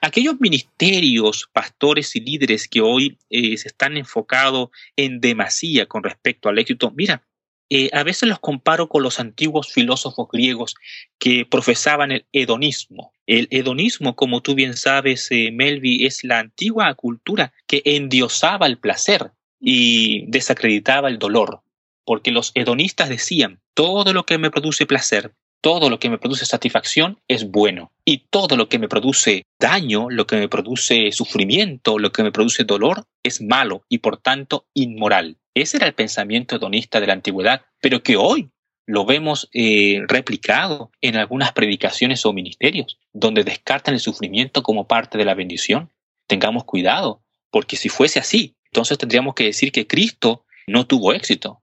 Aquellos 0.00 0.40
ministerios, 0.40 1.48
pastores 1.52 2.14
y 2.16 2.20
líderes 2.20 2.68
que 2.68 2.80
hoy 2.80 3.18
eh, 3.28 3.56
se 3.56 3.68
están 3.68 3.96
enfocados 3.96 4.68
en 4.96 5.20
demasía 5.20 5.86
con 5.86 6.02
respecto 6.02 6.48
al 6.48 6.58
éxito, 6.58 6.92
mira, 6.94 7.24
eh, 7.70 7.88
a 7.92 8.02
veces 8.02 8.28
los 8.28 8.40
comparo 8.40 8.88
con 8.88 9.02
los 9.02 9.18
antiguos 9.20 9.72
filósofos 9.72 10.28
griegos 10.30 10.74
que 11.18 11.46
profesaban 11.46 12.12
el 12.12 12.26
hedonismo. 12.32 13.12
El 13.26 13.48
hedonismo, 13.50 14.14
como 14.16 14.42
tú 14.42 14.54
bien 14.54 14.76
sabes, 14.76 15.28
eh, 15.30 15.50
Melvi, 15.50 16.04
es 16.06 16.24
la 16.24 16.40
antigua 16.40 16.92
cultura 16.94 17.52
que 17.66 17.82
endiosaba 17.84 18.66
el 18.66 18.78
placer 18.78 19.32
y 19.60 20.26
desacreditaba 20.30 21.08
el 21.08 21.18
dolor. 21.18 21.60
porque 22.06 22.32
los 22.32 22.52
hedonistas 22.54 23.08
decían, 23.08 23.62
todo 23.72 24.12
lo 24.12 24.26
que 24.26 24.36
me 24.36 24.50
produce 24.50 24.84
placer, 24.84 25.32
todo 25.64 25.88
lo 25.88 25.98
que 25.98 26.10
me 26.10 26.18
produce 26.18 26.44
satisfacción 26.44 27.20
es 27.26 27.50
bueno, 27.50 27.90
y 28.04 28.26
todo 28.28 28.54
lo 28.54 28.68
que 28.68 28.78
me 28.78 28.86
produce 28.86 29.46
daño, 29.58 30.10
lo 30.10 30.26
que 30.26 30.36
me 30.36 30.46
produce 30.46 31.10
sufrimiento, 31.10 31.98
lo 31.98 32.12
que 32.12 32.22
me 32.22 32.32
produce 32.32 32.64
dolor, 32.64 33.06
es 33.22 33.40
malo 33.40 33.82
y 33.88 33.96
por 33.96 34.18
tanto 34.18 34.66
inmoral. 34.74 35.38
Ese 35.54 35.78
era 35.78 35.86
el 35.86 35.94
pensamiento 35.94 36.56
hedonista 36.56 37.00
de 37.00 37.06
la 37.06 37.14
antigüedad, 37.14 37.62
pero 37.80 38.02
que 38.02 38.18
hoy 38.18 38.50
lo 38.84 39.06
vemos 39.06 39.48
eh, 39.54 40.02
replicado 40.06 40.90
en 41.00 41.16
algunas 41.16 41.52
predicaciones 41.52 42.26
o 42.26 42.34
ministerios, 42.34 42.98
donde 43.14 43.42
descartan 43.42 43.94
el 43.94 44.00
sufrimiento 44.00 44.62
como 44.62 44.86
parte 44.86 45.16
de 45.16 45.24
la 45.24 45.32
bendición. 45.32 45.90
Tengamos 46.26 46.64
cuidado, 46.64 47.22
porque 47.50 47.76
si 47.76 47.88
fuese 47.88 48.18
así, 48.18 48.54
entonces 48.66 48.98
tendríamos 48.98 49.32
que 49.32 49.44
decir 49.44 49.72
que 49.72 49.86
Cristo 49.86 50.44
no 50.66 50.86
tuvo 50.86 51.14
éxito. 51.14 51.62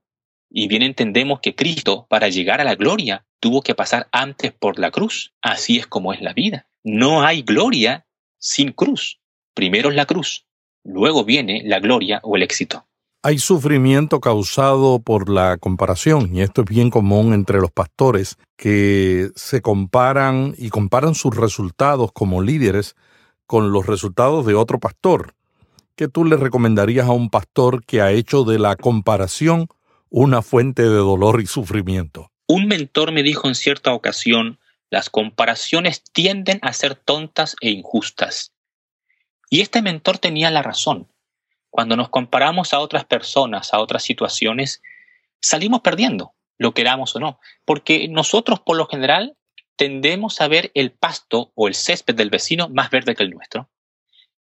Y 0.50 0.66
bien 0.66 0.82
entendemos 0.82 1.38
que 1.38 1.54
Cristo, 1.54 2.08
para 2.10 2.28
llegar 2.30 2.60
a 2.60 2.64
la 2.64 2.74
gloria, 2.74 3.24
tuvo 3.42 3.62
que 3.62 3.74
pasar 3.74 4.08
antes 4.12 4.52
por 4.52 4.78
la 4.78 4.92
cruz. 4.92 5.34
Así 5.42 5.76
es 5.76 5.88
como 5.88 6.12
es 6.12 6.22
la 6.22 6.32
vida. 6.32 6.68
No 6.84 7.22
hay 7.22 7.42
gloria 7.42 8.06
sin 8.38 8.70
cruz. 8.70 9.20
Primero 9.52 9.90
es 9.90 9.96
la 9.96 10.06
cruz, 10.06 10.46
luego 10.84 11.24
viene 11.24 11.62
la 11.64 11.80
gloria 11.80 12.20
o 12.22 12.36
el 12.36 12.42
éxito. 12.42 12.86
Hay 13.24 13.38
sufrimiento 13.38 14.20
causado 14.20 15.00
por 15.00 15.28
la 15.28 15.58
comparación, 15.58 16.34
y 16.34 16.40
esto 16.40 16.62
es 16.62 16.68
bien 16.68 16.90
común 16.90 17.34
entre 17.34 17.60
los 17.60 17.70
pastores, 17.70 18.36
que 18.56 19.30
se 19.36 19.60
comparan 19.60 20.54
y 20.56 20.70
comparan 20.70 21.14
sus 21.14 21.36
resultados 21.36 22.10
como 22.12 22.42
líderes 22.42 22.96
con 23.46 23.72
los 23.72 23.86
resultados 23.86 24.46
de 24.46 24.54
otro 24.54 24.80
pastor. 24.80 25.34
¿Qué 25.94 26.08
tú 26.08 26.24
le 26.24 26.36
recomendarías 26.36 27.06
a 27.06 27.12
un 27.12 27.28
pastor 27.28 27.84
que 27.84 28.00
ha 28.00 28.10
hecho 28.12 28.44
de 28.44 28.58
la 28.58 28.76
comparación 28.76 29.68
una 30.08 30.42
fuente 30.42 30.82
de 30.82 30.96
dolor 30.96 31.40
y 31.40 31.46
sufrimiento? 31.46 32.31
Un 32.54 32.68
mentor 32.68 33.12
me 33.12 33.22
dijo 33.22 33.48
en 33.48 33.54
cierta 33.54 33.94
ocasión, 33.94 34.58
las 34.90 35.08
comparaciones 35.08 36.04
tienden 36.04 36.58
a 36.60 36.74
ser 36.74 36.94
tontas 36.94 37.56
e 37.62 37.70
injustas. 37.70 38.52
Y 39.48 39.62
este 39.62 39.80
mentor 39.80 40.18
tenía 40.18 40.50
la 40.50 40.60
razón. 40.60 41.08
Cuando 41.70 41.96
nos 41.96 42.10
comparamos 42.10 42.74
a 42.74 42.80
otras 42.80 43.06
personas, 43.06 43.72
a 43.72 43.80
otras 43.80 44.02
situaciones, 44.02 44.82
salimos 45.40 45.80
perdiendo, 45.80 46.34
lo 46.58 46.74
queramos 46.74 47.16
o 47.16 47.20
no, 47.20 47.40
porque 47.64 48.06
nosotros 48.08 48.60
por 48.60 48.76
lo 48.76 48.86
general 48.86 49.34
tendemos 49.76 50.42
a 50.42 50.48
ver 50.48 50.72
el 50.74 50.92
pasto 50.92 51.52
o 51.54 51.68
el 51.68 51.74
césped 51.74 52.14
del 52.14 52.28
vecino 52.28 52.68
más 52.68 52.90
verde 52.90 53.14
que 53.14 53.22
el 53.22 53.30
nuestro. 53.30 53.70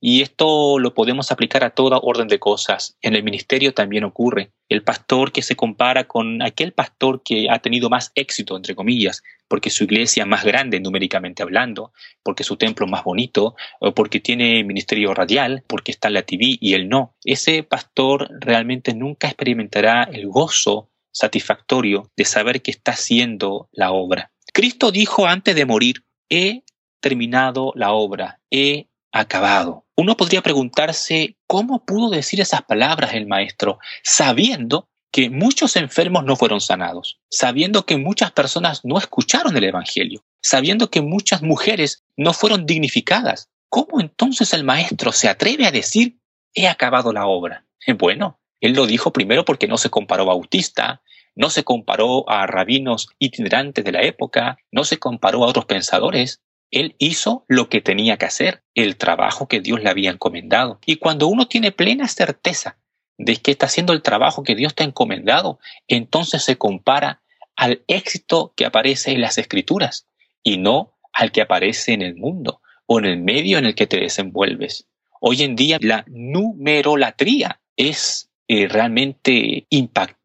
Y 0.04 0.24
esto 0.24 0.80
lo 0.80 0.96
podemos 0.96 1.32
aplicar 1.32 1.64
a 1.64 1.70
toda 1.70 2.00
orden 2.02 2.28
de 2.28 2.40
cosas. 2.40 2.98
En 3.04 3.16
el 3.16 3.24
ministerio 3.24 3.76
también 3.76 4.04
ocurre. 4.04 4.52
El 4.68 4.82
pastor 4.82 5.32
que 5.32 5.44
se 5.44 5.56
compara 5.56 6.06
con 6.08 6.42
aquel 6.42 6.74
pastor 6.74 7.22
que 7.24 7.52
ha 7.52 7.60
tenido 7.60 7.88
más 7.88 8.12
éxito, 8.16 8.58
entre 8.58 8.74
comillas, 8.74 9.22
porque 9.48 9.70
su 9.70 9.84
iglesia 9.84 10.24
es 10.24 10.28
más 10.28 10.44
grande 10.44 10.80
numéricamente 10.80 11.44
hablando, 11.44 11.94
porque 12.24 12.44
su 12.44 12.58
templo 12.58 12.88
es 12.88 12.92
más 12.92 13.04
bonito, 13.04 13.56
o 13.80 13.94
porque 13.94 14.20
tiene 14.20 14.64
ministerio 14.64 15.14
radial, 15.14 15.64
porque 15.68 15.92
está 15.92 16.08
en 16.08 16.16
la 16.16 16.24
TV 16.24 16.58
y 16.60 16.74
él 16.74 16.90
no. 16.90 17.16
Ese 17.24 17.62
pastor 17.62 18.28
realmente 18.40 18.96
nunca 18.96 19.28
experimentará 19.28 20.10
el 20.12 20.28
gozo 20.28 20.90
satisfactorio 21.12 22.10
de 22.18 22.26
saber 22.26 22.64
que 22.64 22.72
está 22.72 22.94
haciendo 22.94 23.70
la 23.72 23.92
obra. 23.92 24.32
Cristo 24.52 24.92
dijo 24.92 25.28
antes 25.28 25.56
de 25.56 25.66
morir, 25.66 26.06
he 26.28 26.64
terminado 27.02 27.72
la 27.76 27.92
obra, 27.92 28.40
he 28.50 28.88
acabado. 29.12 29.86
Uno 29.96 30.18
podría 30.18 30.42
preguntarse 30.42 31.36
cómo 31.48 31.86
pudo 31.86 32.10
decir 32.10 32.42
esas 32.42 32.64
palabras 32.64 33.14
el 33.14 33.28
maestro, 33.28 33.80
sabiendo 34.04 34.88
que 35.12 35.30
muchos 35.30 35.76
enfermos 35.76 36.24
no 36.24 36.36
fueron 36.36 36.62
sanados, 36.62 37.20
sabiendo 37.30 37.86
que 37.86 37.98
muchas 37.98 38.32
personas 38.32 38.86
no 38.86 38.98
escucharon 38.98 39.56
el 39.58 39.66
Evangelio, 39.66 40.24
sabiendo 40.42 40.90
que 40.90 41.02
muchas 41.02 41.42
mujeres 41.42 42.04
no 42.16 42.34
fueron 42.34 42.66
dignificadas. 42.66 43.50
¿Cómo 43.70 44.00
entonces 44.00 44.54
el 44.54 44.64
maestro 44.64 45.12
se 45.12 45.28
atreve 45.28 45.66
a 45.66 45.72
decir, 45.72 46.18
he 46.54 46.68
acabado 46.68 47.12
la 47.12 47.28
obra? 47.28 47.66
Bueno, 47.98 48.40
él 48.62 48.74
lo 48.74 48.86
dijo 48.86 49.12
primero 49.12 49.44
porque 49.44 49.68
no 49.68 49.78
se 49.78 49.90
comparó 49.90 50.24
a 50.24 50.28
Bautista, 50.28 51.02
no 51.36 51.50
se 51.50 51.64
comparó 51.64 52.30
a 52.30 52.46
rabinos 52.48 53.10
itinerantes 53.20 53.84
de 53.84 53.92
la 53.92 54.02
época, 54.04 54.58
no 54.72 54.84
se 54.84 54.98
comparó 54.98 55.44
a 55.44 55.48
otros 55.48 55.66
pensadores, 55.66 56.42
él 56.72 56.96
hizo 56.98 57.46
lo 57.48 57.70
que 57.70 57.82
tenía 57.82 58.18
que 58.18 58.26
hacer, 58.26 58.64
el 58.74 58.96
trabajo 58.98 59.48
que 59.48 59.60
Dios 59.60 59.84
le 59.84 59.90
había 59.90 60.10
encomendado. 60.10 60.80
Y 60.86 60.96
cuando 60.96 61.28
uno 61.28 61.48
tiene 61.48 61.72
plena 61.72 62.08
certeza 62.08 62.78
de 63.18 63.36
que 63.38 63.52
está 63.52 63.68
haciendo 63.68 63.94
el 63.94 64.02
trabajo 64.02 64.44
que 64.44 64.56
Dios 64.56 64.74
te 64.74 64.84
ha 64.84 64.88
encomendado, 64.88 65.60
entonces 65.88 66.44
se 66.44 66.58
compara 66.58 67.22
al 67.56 67.84
éxito 67.88 68.54
que 68.56 68.66
aparece 68.66 69.12
en 69.12 69.22
las 69.22 69.38
escrituras 69.38 70.08
y 70.42 70.58
no 70.58 70.98
al 71.14 71.32
que 71.32 71.42
aparece 71.42 71.94
en 71.94 72.02
el 72.02 72.16
mundo 72.16 72.62
o 72.86 73.00
en 73.00 73.06
el 73.06 73.18
medio 73.18 73.58
en 73.58 73.66
el 73.66 73.76
que 73.76 73.88
te 73.88 74.00
desenvuelves. 74.00 74.88
Hoy 75.20 75.44
en 75.44 75.56
día 75.56 75.78
la 75.82 76.04
numerolatría 76.08 77.62
es 77.76 78.32
eh, 78.48 78.68
realmente 78.68 79.68
impactante 79.70 80.21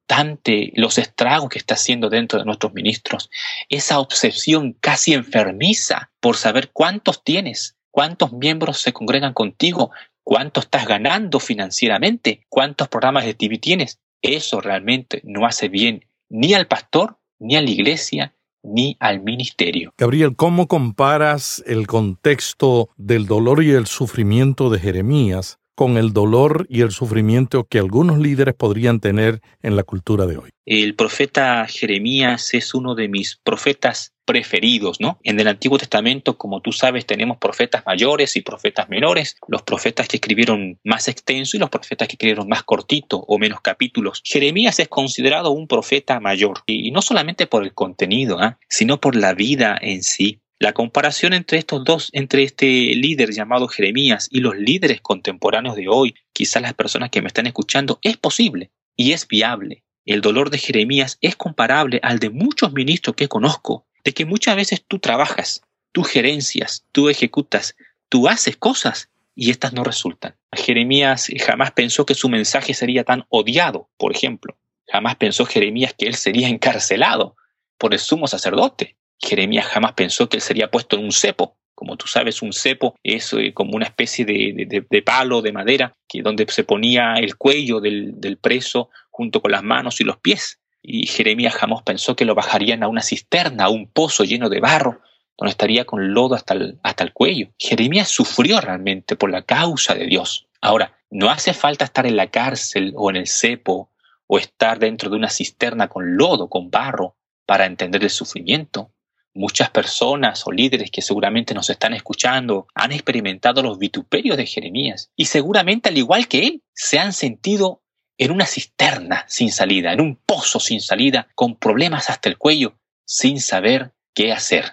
los 0.74 0.98
estragos 0.98 1.48
que 1.48 1.58
está 1.58 1.74
haciendo 1.74 2.08
dentro 2.08 2.38
de 2.38 2.44
nuestros 2.44 2.72
ministros, 2.72 3.30
esa 3.68 3.98
obsesión 3.98 4.76
casi 4.80 5.14
enfermiza 5.14 6.10
por 6.20 6.36
saber 6.36 6.70
cuántos 6.72 7.24
tienes, 7.24 7.76
cuántos 7.90 8.32
miembros 8.32 8.80
se 8.80 8.92
congregan 8.92 9.32
contigo, 9.32 9.90
cuánto 10.22 10.60
estás 10.60 10.86
ganando 10.86 11.40
financieramente, 11.40 12.46
cuántos 12.48 12.88
programas 12.88 13.24
de 13.24 13.34
TV 13.34 13.58
tienes. 13.58 14.00
Eso 14.22 14.60
realmente 14.60 15.20
no 15.24 15.46
hace 15.46 15.68
bien 15.68 16.04
ni 16.28 16.54
al 16.54 16.66
pastor, 16.66 17.18
ni 17.38 17.56
a 17.56 17.60
la 17.60 17.70
iglesia, 17.70 18.34
ni 18.62 18.96
al 18.98 19.22
ministerio. 19.22 19.92
Gabriel, 19.96 20.34
¿cómo 20.34 20.66
comparas 20.66 21.62
el 21.66 21.86
contexto 21.86 22.90
del 22.96 23.26
dolor 23.26 23.62
y 23.62 23.70
el 23.70 23.86
sufrimiento 23.86 24.70
de 24.70 24.80
Jeremías 24.80 25.60
con 25.76 25.98
el 25.98 26.12
dolor 26.12 26.66
y 26.68 26.80
el 26.80 26.90
sufrimiento 26.90 27.64
que 27.64 27.78
algunos 27.78 28.18
líderes 28.18 28.54
podrían 28.54 28.98
tener 28.98 29.40
en 29.62 29.76
la 29.76 29.84
cultura 29.84 30.26
de 30.26 30.38
hoy. 30.38 30.50
El 30.64 30.96
profeta 30.96 31.66
Jeremías 31.68 32.54
es 32.54 32.74
uno 32.74 32.96
de 32.96 33.08
mis 33.08 33.36
profetas 33.36 34.14
preferidos, 34.24 35.00
¿no? 35.00 35.20
En 35.22 35.38
el 35.38 35.46
Antiguo 35.46 35.78
Testamento, 35.78 36.36
como 36.36 36.60
tú 36.60 36.72
sabes, 36.72 37.06
tenemos 37.06 37.36
profetas 37.38 37.84
mayores 37.86 38.36
y 38.36 38.40
profetas 38.40 38.88
menores, 38.88 39.36
los 39.46 39.62
profetas 39.62 40.08
que 40.08 40.16
escribieron 40.16 40.80
más 40.82 41.08
extenso 41.08 41.56
y 41.56 41.60
los 41.60 41.70
profetas 41.70 42.08
que 42.08 42.14
escribieron 42.14 42.48
más 42.48 42.64
cortito 42.64 43.18
o 43.18 43.38
menos 43.38 43.60
capítulos. 43.60 44.22
Jeremías 44.24 44.80
es 44.80 44.88
considerado 44.88 45.52
un 45.52 45.68
profeta 45.68 46.18
mayor, 46.18 46.62
y 46.66 46.90
no 46.90 47.02
solamente 47.02 47.46
por 47.46 47.62
el 47.62 47.72
contenido, 47.72 48.38
¿ah? 48.40 48.58
sino 48.68 49.00
por 49.00 49.14
la 49.14 49.34
vida 49.34 49.78
en 49.80 50.02
sí. 50.02 50.40
La 50.58 50.72
comparación 50.72 51.34
entre 51.34 51.58
estos 51.58 51.84
dos, 51.84 52.08
entre 52.12 52.42
este 52.42 52.66
líder 52.66 53.30
llamado 53.32 53.68
Jeremías 53.68 54.26
y 54.30 54.40
los 54.40 54.56
líderes 54.56 55.02
contemporáneos 55.02 55.76
de 55.76 55.88
hoy, 55.88 56.14
quizás 56.32 56.62
las 56.62 56.72
personas 56.72 57.10
que 57.10 57.20
me 57.20 57.28
están 57.28 57.46
escuchando, 57.46 57.98
es 58.00 58.16
posible 58.16 58.70
y 58.96 59.12
es 59.12 59.28
viable. 59.28 59.84
El 60.06 60.22
dolor 60.22 60.48
de 60.48 60.56
Jeremías 60.56 61.18
es 61.20 61.36
comparable 61.36 62.00
al 62.02 62.20
de 62.20 62.30
muchos 62.30 62.72
ministros 62.72 63.16
que 63.16 63.28
conozco, 63.28 63.86
de 64.02 64.12
que 64.12 64.24
muchas 64.24 64.56
veces 64.56 64.82
tú 64.86 64.98
trabajas, 64.98 65.60
tú 65.92 66.04
gerencias, 66.04 66.86
tú 66.90 67.10
ejecutas, 67.10 67.76
tú 68.08 68.26
haces 68.26 68.56
cosas 68.56 69.10
y 69.34 69.50
estas 69.50 69.74
no 69.74 69.84
resultan. 69.84 70.36
Jeremías 70.52 71.28
jamás 71.44 71.72
pensó 71.72 72.06
que 72.06 72.14
su 72.14 72.30
mensaje 72.30 72.72
sería 72.72 73.04
tan 73.04 73.26
odiado, 73.28 73.90
por 73.98 74.16
ejemplo. 74.16 74.56
Jamás 74.86 75.16
pensó 75.16 75.44
Jeremías 75.44 75.92
que 75.92 76.06
él 76.06 76.14
sería 76.14 76.48
encarcelado 76.48 77.36
por 77.76 77.92
el 77.92 78.00
sumo 78.00 78.26
sacerdote. 78.26 78.96
Jeremías 79.20 79.66
jamás 79.66 79.92
pensó 79.92 80.28
que 80.28 80.36
él 80.36 80.42
sería 80.42 80.70
puesto 80.70 80.96
en 80.96 81.04
un 81.04 81.12
cepo. 81.12 81.56
Como 81.74 81.96
tú 81.96 82.06
sabes, 82.06 82.40
un 82.40 82.52
cepo 82.52 82.94
es 83.02 83.32
eh, 83.34 83.52
como 83.52 83.76
una 83.76 83.84
especie 83.84 84.24
de, 84.24 85.02
palo 85.02 85.42
de 85.42 85.52
madera 85.52 85.92
que 86.08 86.22
donde 86.22 86.46
se 86.48 86.64
ponía 86.64 87.14
el 87.14 87.36
cuello 87.36 87.80
del, 87.80 88.18
del 88.20 88.38
preso 88.38 88.90
junto 89.10 89.42
con 89.42 89.52
las 89.52 89.62
manos 89.62 90.00
y 90.00 90.04
los 90.04 90.16
pies. 90.16 90.60
Y 90.82 91.06
Jeremías 91.06 91.54
jamás 91.54 91.82
pensó 91.82 92.16
que 92.16 92.24
lo 92.24 92.34
bajarían 92.34 92.82
a 92.82 92.88
una 92.88 93.02
cisterna, 93.02 93.64
a 93.64 93.68
un 93.68 93.90
pozo 93.90 94.24
lleno 94.24 94.48
de 94.48 94.60
barro, 94.60 95.00
donde 95.36 95.50
estaría 95.50 95.84
con 95.84 96.14
lodo 96.14 96.34
hasta 96.34 96.54
el, 96.54 96.78
hasta 96.82 97.04
el 97.04 97.12
cuello. 97.12 97.48
Jeremías 97.58 98.08
sufrió 98.08 98.60
realmente 98.60 99.16
por 99.16 99.30
la 99.30 99.42
causa 99.42 99.94
de 99.94 100.06
Dios. 100.06 100.46
Ahora, 100.60 100.96
no 101.10 101.30
hace 101.30 101.52
falta 101.54 101.84
estar 101.84 102.06
en 102.06 102.16
la 102.16 102.28
cárcel 102.28 102.92
o 102.96 103.10
en 103.10 103.16
el 103.16 103.26
cepo 103.26 103.90
o 104.26 104.38
estar 104.38 104.78
dentro 104.78 105.10
de 105.10 105.16
una 105.16 105.30
cisterna 105.30 105.88
con 105.88 106.16
lodo, 106.16 106.48
con 106.48 106.70
barro, 106.70 107.16
para 107.46 107.66
entender 107.66 108.02
el 108.02 108.10
sufrimiento. 108.10 108.90
Muchas 109.36 109.68
personas 109.68 110.46
o 110.46 110.50
líderes 110.50 110.90
que 110.90 111.02
seguramente 111.02 111.52
nos 111.52 111.68
están 111.68 111.92
escuchando 111.92 112.68
han 112.74 112.90
experimentado 112.90 113.62
los 113.62 113.78
vituperios 113.78 114.38
de 114.38 114.46
Jeremías 114.46 115.10
y 115.14 115.26
seguramente 115.26 115.90
al 115.90 115.98
igual 115.98 116.26
que 116.26 116.46
él 116.46 116.62
se 116.72 116.98
han 116.98 117.12
sentido 117.12 117.82
en 118.16 118.30
una 118.30 118.46
cisterna 118.46 119.26
sin 119.28 119.52
salida, 119.52 119.92
en 119.92 120.00
un 120.00 120.16
pozo 120.16 120.58
sin 120.58 120.80
salida, 120.80 121.28
con 121.34 121.54
problemas 121.54 122.08
hasta 122.08 122.30
el 122.30 122.38
cuello, 122.38 122.78
sin 123.04 123.38
saber 123.38 123.92
qué 124.14 124.32
hacer. 124.32 124.72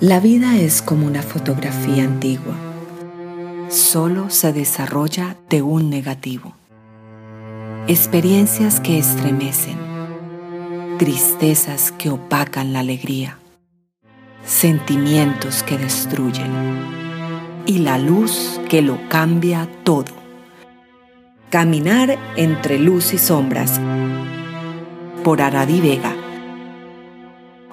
La 0.00 0.18
vida 0.18 0.56
es 0.56 0.82
como 0.82 1.06
una 1.06 1.22
fotografía 1.22 2.02
antigua. 2.02 2.56
Solo 3.68 4.28
se 4.28 4.52
desarrolla 4.52 5.36
de 5.48 5.62
un 5.62 5.88
negativo. 5.88 6.56
Experiencias 7.86 8.80
que 8.80 8.98
estremecen, 8.98 9.78
tristezas 10.98 11.92
que 11.92 12.10
opacan 12.10 12.72
la 12.72 12.80
alegría, 12.80 13.39
sentimientos 14.44 15.62
que 15.62 15.78
destruyen 15.78 16.50
y 17.66 17.78
la 17.78 17.98
luz 17.98 18.60
que 18.68 18.82
lo 18.82 18.98
cambia 19.08 19.68
todo. 19.84 20.12
Caminar 21.50 22.18
entre 22.36 22.78
luz 22.78 23.12
y 23.12 23.18
sombras 23.18 23.80
por 25.24 25.42
Aradi 25.42 25.80
Vega. 25.80 26.14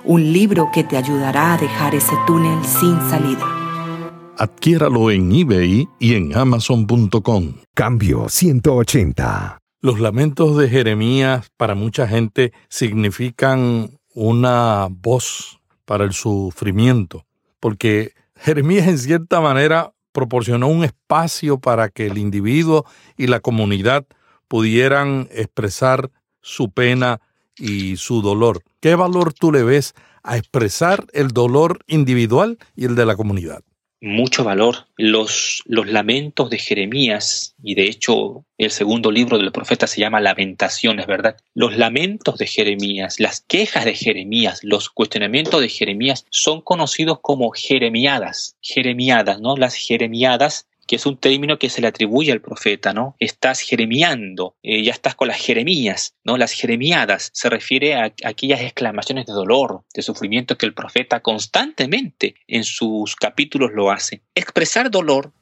Un 0.04 0.32
libro 0.34 0.70
que 0.74 0.84
te 0.84 0.98
ayudará 0.98 1.54
a 1.54 1.58
dejar 1.58 1.96
ese 1.96 2.16
túnel 2.26 2.64
sin 2.64 3.00
salida. 3.10 3.46
Adquiéralo 4.38 5.10
en 5.10 5.32
eBay 5.32 5.88
y 6.00 6.14
en 6.14 6.38
amazon.com. 6.38 7.54
Cambio 7.74 8.30
180. 8.30 9.58
Los 9.82 10.00
lamentos 10.00 10.58
de 10.58 10.70
Jeremías 10.70 11.48
para 11.58 11.76
mucha 11.76 12.08
gente 12.08 12.54
significan 12.70 13.92
una 14.14 14.88
voz 14.90 15.57
para 15.88 16.04
el 16.04 16.12
sufrimiento, 16.12 17.26
porque 17.62 18.12
Jeremías 18.36 18.88
en 18.90 18.98
cierta 18.98 19.40
manera 19.40 19.94
proporcionó 20.12 20.68
un 20.68 20.84
espacio 20.84 21.60
para 21.60 21.88
que 21.88 22.08
el 22.08 22.18
individuo 22.18 22.86
y 23.16 23.28
la 23.28 23.40
comunidad 23.40 24.06
pudieran 24.50 25.30
expresar 25.32 26.12
su 26.42 26.72
pena 26.72 27.22
y 27.56 27.96
su 27.96 28.22
dolor. 28.22 28.64
¿Qué 28.82 28.96
valor 28.96 29.32
tú 29.34 29.54
le 29.54 29.64
ves 29.64 29.94
a 30.24 30.36
expresar 30.36 31.08
el 31.14 31.30
dolor 31.30 31.80
individual 31.88 32.58
y 32.76 32.84
el 32.84 32.96
de 32.96 33.06
la 33.06 33.16
comunidad? 33.16 33.64
Mucho 34.02 34.44
valor. 34.44 34.88
Los, 34.98 35.64
los 35.66 35.88
lamentos 35.88 36.50
de 36.50 36.60
Jeremías, 36.60 37.56
y 37.64 37.76
de 37.76 37.84
hecho 37.84 38.46
el 38.58 38.72
segundo 38.72 39.12
libro 39.12 39.38
del 39.38 39.52
profeta 39.52 39.88
se 39.88 40.02
llama 40.02 40.22
Lamentaciones, 40.22 41.08
¿verdad? 41.08 41.38
Los 41.54 41.78
lamentos 41.78 42.38
de 42.38 42.48
Jeremías, 42.48 43.20
las 43.20 43.42
quejas 43.42 43.86
de 43.86 43.96
Jeremías, 43.96 44.60
los 44.64 44.90
cuestionamientos 44.90 45.62
de 45.62 45.70
Jeremías 45.70 46.26
son 46.30 46.62
conocidos 46.62 47.20
como 47.22 47.52
jeremiadas, 47.52 48.56
jeremiadas, 48.62 49.40
¿no? 49.40 49.56
Las 49.58 49.76
jeremiadas 49.76 50.68
que 50.88 50.96
es 50.96 51.06
un 51.06 51.18
término 51.18 51.60
que 51.60 51.70
se 51.70 51.82
le 51.82 51.88
atribuye 51.88 52.32
al 52.32 52.42
profeta, 52.42 52.94
¿no? 52.94 53.16
Estás 53.20 53.60
jeremiando, 53.60 54.56
eh, 54.64 54.82
ya 54.84 54.94
estás 54.94 55.16
con 55.16 55.28
las 55.28 55.38
jeremías, 55.38 56.16
¿no? 56.24 56.38
Las 56.38 56.54
jeremiadas 56.54 57.30
se 57.34 57.50
refiere 57.50 57.96
a, 57.96 58.14
aquellas 58.24 58.62
exclamaciones 58.62 59.26
de 59.26 59.34
dolor, 59.34 59.84
de 59.94 60.02
sufrimiento 60.02 60.58
que 60.58 60.66
el 60.66 60.74
profeta 60.74 61.20
constantemente 61.20 62.36
en 62.48 62.64
sus 62.64 63.16
capítulos 63.16 63.72
lo 63.74 63.92
hace. 63.92 64.24
Expresar 64.34 64.90
dolor, 64.90 65.34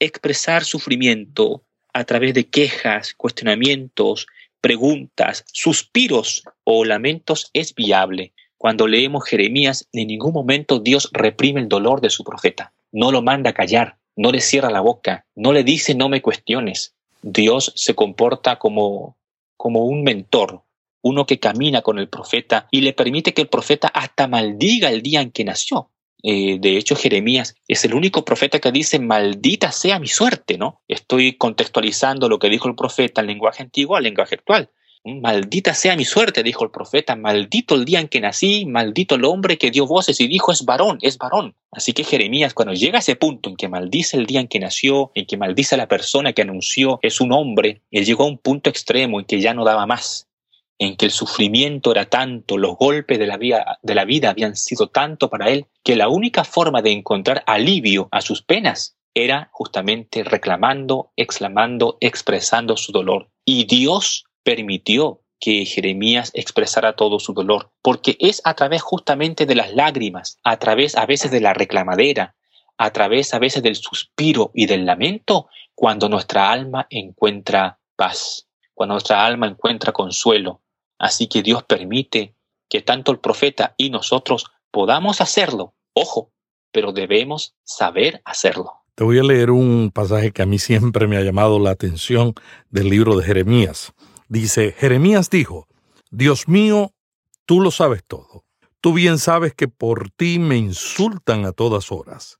expresar 0.00 0.64
sufrimiento 0.64 1.62
a 1.92 2.04
través 2.04 2.34
de 2.34 2.48
quejas, 2.48 3.14
cuestionamientos, 3.14 4.26
preguntas, 4.60 5.44
suspiros 5.52 6.42
o 6.64 6.84
lamentos 6.84 7.50
es 7.52 7.74
viable. 7.74 8.32
Cuando 8.56 8.86
leemos 8.86 9.28
Jeremías, 9.28 9.88
en 9.92 10.08
ningún 10.08 10.32
momento 10.32 10.78
Dios 10.80 11.10
reprime 11.12 11.60
el 11.60 11.68
dolor 11.68 12.00
de 12.00 12.10
su 12.10 12.24
profeta, 12.24 12.72
no 12.90 13.12
lo 13.12 13.20
manda 13.20 13.50
a 13.50 13.54
callar, 13.54 13.98
no 14.16 14.32
le 14.32 14.40
cierra 14.40 14.70
la 14.70 14.80
boca, 14.80 15.26
no 15.34 15.52
le 15.52 15.62
dice 15.62 15.94
no 15.94 16.08
me 16.08 16.22
cuestiones. 16.22 16.94
Dios 17.22 17.72
se 17.76 17.94
comporta 17.94 18.58
como, 18.58 19.16
como 19.56 19.84
un 19.84 20.02
mentor, 20.02 20.62
uno 21.02 21.26
que 21.26 21.38
camina 21.38 21.82
con 21.82 21.98
el 21.98 22.08
profeta 22.08 22.66
y 22.70 22.80
le 22.80 22.92
permite 22.92 23.34
que 23.34 23.42
el 23.42 23.48
profeta 23.48 23.88
hasta 23.88 24.26
maldiga 24.26 24.90
el 24.90 25.02
día 25.02 25.20
en 25.20 25.30
que 25.30 25.44
nació. 25.44 25.90
Eh, 26.22 26.58
de 26.58 26.76
hecho, 26.76 26.96
Jeremías 26.96 27.54
es 27.68 27.84
el 27.84 27.94
único 27.94 28.24
profeta 28.24 28.58
que 28.58 28.72
dice, 28.72 28.98
maldita 28.98 29.70
sea 29.70 30.00
mi 30.00 30.08
suerte, 30.08 30.58
¿no? 30.58 30.82
Estoy 30.88 31.36
contextualizando 31.36 32.28
lo 32.28 32.38
que 32.38 32.48
dijo 32.48 32.68
el 32.68 32.74
profeta 32.74 33.20
en 33.20 33.28
lenguaje 33.28 33.62
antiguo 33.62 33.96
al 33.96 34.02
lenguaje 34.02 34.34
actual. 34.34 34.70
Maldita 35.08 35.72
sea 35.72 35.94
mi 35.94 36.04
suerte, 36.04 36.42
dijo 36.42 36.64
el 36.64 36.72
profeta, 36.72 37.14
maldito 37.14 37.76
el 37.76 37.84
día 37.84 38.00
en 38.00 38.08
que 38.08 38.20
nací, 38.20 38.66
maldito 38.66 39.14
el 39.14 39.24
hombre 39.24 39.56
que 39.56 39.70
dio 39.70 39.86
voces 39.86 40.20
y 40.20 40.26
dijo 40.26 40.50
es 40.50 40.64
varón, 40.64 40.98
es 41.00 41.16
varón. 41.16 41.54
Así 41.70 41.92
que 41.92 42.02
Jeremías, 42.02 42.54
cuando 42.54 42.74
llega 42.74 42.98
a 42.98 42.98
ese 42.98 43.14
punto 43.14 43.48
en 43.48 43.54
que 43.54 43.68
maldice 43.68 44.16
el 44.16 44.26
día 44.26 44.40
en 44.40 44.48
que 44.48 44.58
nació, 44.58 45.12
en 45.14 45.26
que 45.26 45.36
maldice 45.36 45.76
a 45.76 45.78
la 45.78 45.86
persona 45.86 46.32
que 46.32 46.42
anunció 46.42 46.98
es 47.02 47.20
un 47.20 47.30
hombre, 47.30 47.82
él 47.92 48.04
llegó 48.04 48.24
a 48.24 48.26
un 48.26 48.38
punto 48.38 48.68
extremo 48.68 49.20
en 49.20 49.26
que 49.26 49.40
ya 49.40 49.54
no 49.54 49.64
daba 49.64 49.86
más, 49.86 50.26
en 50.76 50.96
que 50.96 51.04
el 51.06 51.12
sufrimiento 51.12 51.92
era 51.92 52.06
tanto, 52.06 52.58
los 52.58 52.76
golpes 52.76 53.20
de 53.20 53.28
la 53.28 53.36
vida, 53.36 53.78
de 53.82 53.94
la 53.94 54.04
vida 54.04 54.30
habían 54.30 54.56
sido 54.56 54.88
tanto 54.88 55.30
para 55.30 55.50
él, 55.50 55.66
que 55.84 55.94
la 55.94 56.08
única 56.08 56.42
forma 56.42 56.82
de 56.82 56.90
encontrar 56.90 57.44
alivio 57.46 58.08
a 58.10 58.22
sus 58.22 58.42
penas 58.42 58.96
era 59.14 59.50
justamente 59.52 60.24
reclamando, 60.24 61.12
exclamando, 61.14 61.96
expresando 62.00 62.76
su 62.76 62.90
dolor. 62.90 63.30
Y 63.44 63.64
Dios 63.64 64.25
permitió 64.46 65.22
que 65.40 65.66
Jeremías 65.66 66.30
expresara 66.32 66.94
todo 66.94 67.18
su 67.18 67.32
dolor, 67.32 67.72
porque 67.82 68.16
es 68.20 68.40
a 68.44 68.54
través 68.54 68.80
justamente 68.80 69.44
de 69.44 69.56
las 69.56 69.74
lágrimas, 69.74 70.38
a 70.44 70.56
través 70.58 70.94
a 70.94 71.04
veces 71.04 71.32
de 71.32 71.40
la 71.40 71.52
reclamadera, 71.52 72.36
a 72.78 72.92
través 72.92 73.34
a 73.34 73.40
veces 73.40 73.64
del 73.64 73.74
suspiro 73.74 74.52
y 74.54 74.66
del 74.66 74.86
lamento, 74.86 75.48
cuando 75.74 76.08
nuestra 76.08 76.52
alma 76.52 76.86
encuentra 76.90 77.80
paz, 77.96 78.46
cuando 78.72 78.94
nuestra 78.94 79.26
alma 79.26 79.48
encuentra 79.48 79.92
consuelo. 79.92 80.62
Así 80.96 81.26
que 81.26 81.42
Dios 81.42 81.64
permite 81.64 82.36
que 82.68 82.82
tanto 82.82 83.10
el 83.10 83.18
profeta 83.18 83.74
y 83.76 83.90
nosotros 83.90 84.46
podamos 84.70 85.20
hacerlo, 85.20 85.74
ojo, 85.92 86.30
pero 86.70 86.92
debemos 86.92 87.56
saber 87.64 88.22
hacerlo. 88.24 88.74
Te 88.94 89.02
voy 89.02 89.18
a 89.18 89.24
leer 89.24 89.50
un 89.50 89.90
pasaje 89.92 90.30
que 90.30 90.42
a 90.42 90.46
mí 90.46 90.60
siempre 90.60 91.08
me 91.08 91.16
ha 91.16 91.22
llamado 91.22 91.58
la 91.58 91.70
atención 91.70 92.34
del 92.70 92.90
libro 92.90 93.16
de 93.16 93.24
Jeremías. 93.24 93.92
Dice, 94.28 94.74
Jeremías 94.76 95.30
dijo, 95.30 95.68
Dios 96.10 96.48
mío, 96.48 96.92
tú 97.44 97.60
lo 97.60 97.70
sabes 97.70 98.02
todo. 98.06 98.44
Tú 98.80 98.92
bien 98.92 99.18
sabes 99.18 99.54
que 99.54 99.68
por 99.68 100.10
ti 100.10 100.38
me 100.38 100.56
insultan 100.56 101.44
a 101.44 101.52
todas 101.52 101.90
horas. 101.90 102.38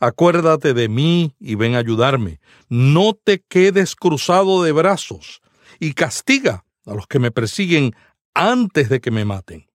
Acuérdate 0.00 0.74
de 0.74 0.88
mí 0.88 1.34
y 1.38 1.54
ven 1.54 1.74
a 1.74 1.78
ayudarme. 1.78 2.40
No 2.68 3.14
te 3.14 3.40
quedes 3.40 3.94
cruzado 3.94 4.62
de 4.62 4.72
brazos 4.72 5.40
y 5.78 5.94
castiga 5.94 6.64
a 6.84 6.94
los 6.94 7.06
que 7.06 7.18
me 7.18 7.30
persiguen 7.30 7.94
antes 8.34 8.88
de 8.88 9.00
que 9.00 9.10
me 9.10 9.24
maten. 9.24 9.66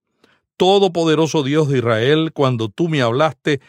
Todopoderoso 0.58 1.43
Dios 1.43 1.69
de 1.69 1.78
Israel, 1.78 2.32
cuando 2.34 2.69
tú 2.69 2.89
me 2.89 3.02
hablaste, 3.02 3.62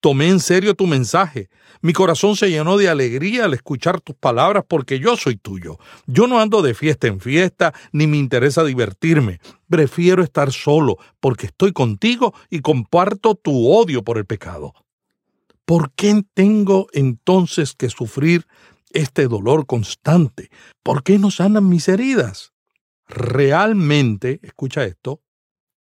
tomé 0.00 0.28
en 0.28 0.40
serio 0.40 0.74
tu 0.74 0.86
mensaje 0.86 1.48
mi 1.80 1.92
corazón 1.92 2.34
se 2.34 2.50
llenó 2.50 2.76
de 2.76 2.88
alegría 2.88 3.44
al 3.44 3.54
escuchar 3.54 4.00
tus 4.00 4.16
palabras 4.16 4.64
porque 4.66 4.98
yo 4.98 5.16
soy 5.16 5.36
tuyo. 5.36 5.78
Yo 6.06 6.26
no 6.26 6.40
ando 6.40 6.60
de 6.60 6.74
fiesta 6.74 7.06
en 7.06 7.20
fiesta 7.20 7.72
ni 7.92 8.06
me 8.06 8.16
interesa 8.16 8.64
divertirme. 8.64 9.40
Prefiero 9.68 10.22
estar 10.22 10.52
solo 10.52 10.98
porque 11.20 11.46
estoy 11.46 11.72
contigo 11.72 12.34
y 12.50 12.60
comparto 12.60 13.36
tu 13.36 13.70
odio 13.70 14.02
por 14.02 14.18
el 14.18 14.26
pecado. 14.26 14.74
¿Por 15.64 15.92
qué 15.92 16.22
tengo 16.34 16.88
entonces 16.92 17.74
que 17.74 17.90
sufrir 17.90 18.46
este 18.90 19.28
dolor 19.28 19.66
constante? 19.66 20.50
¿Por 20.82 21.04
qué 21.04 21.18
no 21.18 21.30
sanan 21.30 21.68
mis 21.68 21.88
heridas? 21.88 22.52
Realmente, 23.06 24.40
escucha 24.42 24.84
esto, 24.84 25.22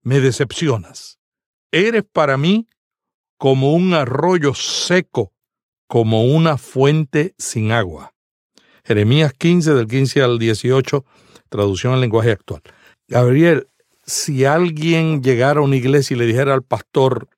me 0.02 0.20
decepcionas. 0.20 1.18
Eres 1.70 2.04
para 2.10 2.36
mí 2.36 2.66
como 3.42 3.72
un 3.72 3.92
arroyo 3.92 4.54
seco 4.54 5.32
como 5.88 6.26
una 6.26 6.58
fuente 6.58 7.34
sin 7.38 7.72
agua. 7.72 8.14
Jeremías 8.84 9.32
15 9.32 9.74
del 9.74 9.88
15 9.88 10.22
al 10.22 10.38
18, 10.38 11.04
traducción 11.48 11.92
al 11.92 12.00
lenguaje 12.00 12.30
actual. 12.30 12.62
Gabriel, 13.08 13.66
si 14.06 14.44
alguien 14.44 15.24
llegara 15.24 15.58
a 15.58 15.64
una 15.64 15.74
iglesia 15.74 16.14
y 16.14 16.18
le 16.18 16.26
dijera 16.26 16.54
al 16.54 16.62
pastor, 16.62 17.30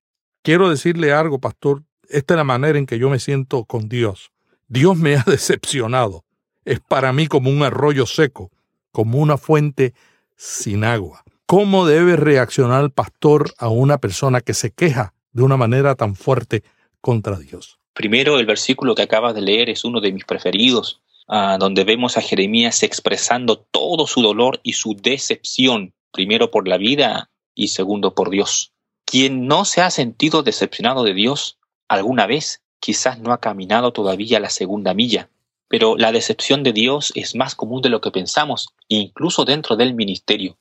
quiero 0.43 0.69
decirle 0.69 1.11
algo, 1.15 1.39
pastor, 1.39 1.85
esta 2.11 2.35
es 2.35 2.37
la 2.37 2.45
manera 2.45 2.79
en 2.79 2.85
que 2.85 2.99
yo 2.99 3.09
me 3.09 3.19
siento 3.19 3.65
con 3.65 3.89
Dios. 3.89 4.31
Dios 4.69 4.99
me 4.99 5.17
ha 5.17 5.23
decepcionado. 5.27 6.27
Es 6.67 6.81
para 6.81 7.15
mí 7.15 7.29
como 7.29 7.49
un 7.49 7.63
arroyo 7.63 8.05
seco, 8.05 8.51
como 8.93 9.21
una 9.21 9.39
fuente 9.39 9.95
sin 10.37 10.85
agua. 10.85 11.25
¿Cómo 11.47 11.87
debe 11.87 12.17
reaccionar 12.17 12.85
el 12.85 12.91
pastor 12.91 13.55
a 13.57 13.69
una 13.69 13.97
persona 13.97 14.43
que 14.43 14.53
se 14.53 14.71
queja 14.71 15.14
de 15.35 15.43
una 15.43 15.59
manera 15.59 15.95
tan 15.95 16.17
fuerte 16.17 16.63
contra 17.03 17.39
Dios? 17.39 17.79
Primero, 17.93 18.39
el 18.39 18.47
versículo 18.47 18.95
que 18.95 19.03
acabas 19.03 19.35
de 19.35 19.43
leer 19.43 19.69
es 19.69 19.85
uno 19.85 20.01
de 20.01 20.13
mis 20.13 20.25
preferidos, 20.25 21.03
ah, 21.29 21.59
donde 21.61 21.85
vemos 21.85 22.17
a 22.17 22.23
Jeremías 22.23 22.83
expresando 22.83 23.59
todo 23.59 24.07
su 24.07 24.23
dolor 24.23 24.61
y 24.63 24.73
su 24.73 24.97
decepción, 24.97 25.93
primero 26.13 26.51
por 26.51 26.67
la 26.67 26.79
vida 26.79 27.31
y 27.55 27.69
segundo 27.69 28.15
por 28.15 28.31
Dios. 28.31 28.73
Quien 29.05 29.47
no 29.47 29.65
se 29.65 29.83
ha 29.83 29.91
sentido 29.91 30.43
decepcionado 30.43 31.05
de 31.05 31.15
Dios 31.15 31.59
alguna 31.89 32.27
vez, 32.27 32.63
quizás 32.81 33.21
no 33.21 33.33
ha 33.33 33.39
caminado 33.39 33.93
todavía 33.93 34.41
la 34.41 34.51
segunda 34.51 34.95
milla, 34.95 35.29
pero 35.69 35.97
la 35.97 36.13
decepción 36.13 36.63
de 36.63 36.73
Dios 36.73 37.13
es 37.15 37.35
más 37.35 37.55
común 37.55 37.83
de 37.83 37.91
lo 37.91 38.01
que 38.01 38.11
pensamos, 38.11 38.69
incluso 38.89 39.45
dentro 39.45 39.77
del 39.77 39.95
ministerio 39.95 40.57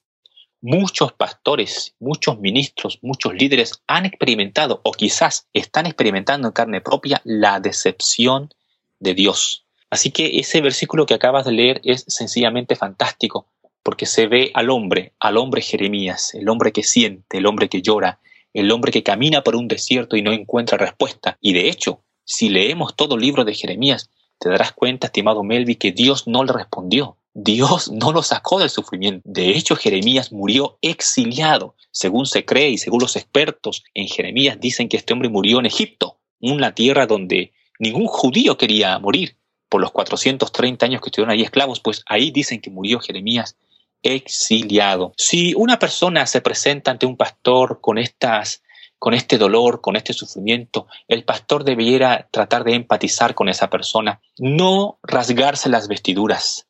muchos 0.63 1.11
pastores, 1.11 1.93
muchos 1.99 2.39
ministros, 2.39 2.97
muchos 3.01 3.33
líderes 3.33 3.83
han 3.85 4.05
experimentado 4.05 4.79
o 4.85 4.93
quizás 4.93 5.49
están 5.51 5.85
experimentando 5.85 6.47
en 6.47 6.53
carne 6.53 6.79
propia 6.79 7.21
la 7.25 7.59
decepción 7.59 8.49
de 8.97 9.13
Dios. 9.13 9.65
Así 9.89 10.11
que 10.11 10.39
ese 10.39 10.61
versículo 10.61 11.05
que 11.05 11.15
acabas 11.15 11.45
de 11.45 11.51
leer 11.51 11.81
es 11.83 12.05
sencillamente 12.07 12.77
fantástico, 12.77 13.45
porque 13.83 14.05
se 14.05 14.27
ve 14.27 14.51
al 14.53 14.69
hombre, 14.69 15.11
al 15.19 15.35
hombre 15.35 15.61
Jeremías, 15.61 16.33
el 16.33 16.47
hombre 16.47 16.71
que 16.71 16.83
siente, 16.83 17.39
el 17.39 17.45
hombre 17.45 17.67
que 17.67 17.81
llora, 17.81 18.19
el 18.53 18.71
hombre 18.71 18.93
que 18.93 19.03
camina 19.03 19.43
por 19.43 19.57
un 19.57 19.67
desierto 19.67 20.15
y 20.15 20.21
no 20.21 20.31
encuentra 20.31 20.77
respuesta. 20.77 21.37
Y 21.41 21.51
de 21.51 21.67
hecho, 21.67 21.99
si 22.23 22.47
leemos 22.47 22.95
todo 22.95 23.15
el 23.15 23.21
libro 23.21 23.43
de 23.43 23.53
Jeremías, 23.53 24.09
te 24.39 24.47
darás 24.47 24.71
cuenta, 24.71 25.07
estimado 25.07 25.43
Melvi, 25.43 25.75
que 25.75 25.91
Dios 25.91 26.25
no 26.25 26.45
le 26.45 26.53
respondió. 26.53 27.17
Dios 27.33 27.91
no 27.91 28.11
lo 28.11 28.21
sacó 28.21 28.59
del 28.59 28.69
sufrimiento. 28.69 29.21
De 29.25 29.49
hecho, 29.51 29.75
Jeremías 29.75 30.31
murió 30.31 30.77
exiliado. 30.81 31.75
Según 31.91 32.25
se 32.25 32.45
cree 32.45 32.69
y 32.69 32.77
según 32.77 33.01
los 33.01 33.15
expertos 33.15 33.83
en 33.93 34.07
Jeremías 34.07 34.59
dicen 34.59 34.87
que 34.87 34.97
este 34.97 35.13
hombre 35.13 35.29
murió 35.29 35.59
en 35.59 35.65
Egipto, 35.65 36.19
una 36.39 36.75
tierra 36.75 37.07
donde 37.07 37.53
ningún 37.79 38.07
judío 38.07 38.57
quería 38.57 38.97
morir 38.99 39.37
por 39.67 39.81
los 39.81 39.91
430 39.91 40.85
años 40.85 41.01
que 41.01 41.09
estuvieron 41.09 41.31
ahí 41.31 41.41
esclavos, 41.41 41.79
pues 41.79 42.03
ahí 42.05 42.29
dicen 42.29 42.61
que 42.61 42.69
murió 42.69 42.99
Jeremías 42.99 43.57
exiliado. 44.03 45.13
Si 45.17 45.55
una 45.55 45.79
persona 45.79 46.27
se 46.27 46.41
presenta 46.41 46.91
ante 46.91 47.05
un 47.07 47.17
pastor 47.17 47.79
con 47.81 47.97
estas 47.97 48.61
con 48.99 49.13
este 49.13 49.37
dolor, 49.37 49.81
con 49.81 49.97
este 49.97 50.13
sufrimiento, 50.13 50.87
el 51.09 51.25
pastor 51.25 51.65
debiera 51.65 52.29
tratar 52.31 52.63
de 52.63 52.73
empatizar 52.73 53.35
con 53.35 53.49
esa 53.49 53.69
persona, 53.69 54.21
no 54.37 54.97
rasgarse 55.03 55.67
las 55.67 55.89
vestiduras, 55.89 56.67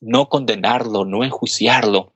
no 0.00 0.28
condenarlo, 0.28 1.04
no 1.04 1.24
enjuiciarlo, 1.24 2.14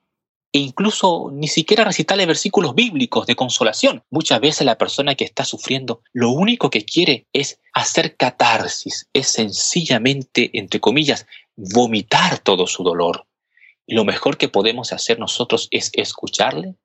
e 0.51 0.59
incluso 0.59 1.31
ni 1.33 1.47
siquiera 1.47 1.83
recitarle 1.83 2.25
versículos 2.25 2.75
bíblicos 2.75 3.27
de 3.27 3.35
consolación. 3.35 4.03
Muchas 4.09 4.39
veces 4.39 4.65
la 4.65 4.77
persona 4.77 5.15
que 5.15 5.25
está 5.25 5.43
sufriendo 5.43 6.01
lo 6.13 6.31
único 6.31 6.69
que 6.69 6.85
quiere 6.85 7.27
es 7.33 7.59
hacer 7.73 8.15
catarsis, 8.15 9.09
es 9.11 9.27
sencillamente, 9.27 10.51
entre 10.53 10.79
comillas, 10.79 11.27
vomitar 11.57 12.39
todo 12.39 12.67
su 12.67 12.83
dolor. 12.83 13.27
Y 13.85 13.95
lo 13.95 14.05
mejor 14.05 14.37
que 14.37 14.47
podemos 14.47 14.93
hacer 14.93 15.19
nosotros 15.19 15.67
es 15.71 15.91
escucharle 15.93 16.75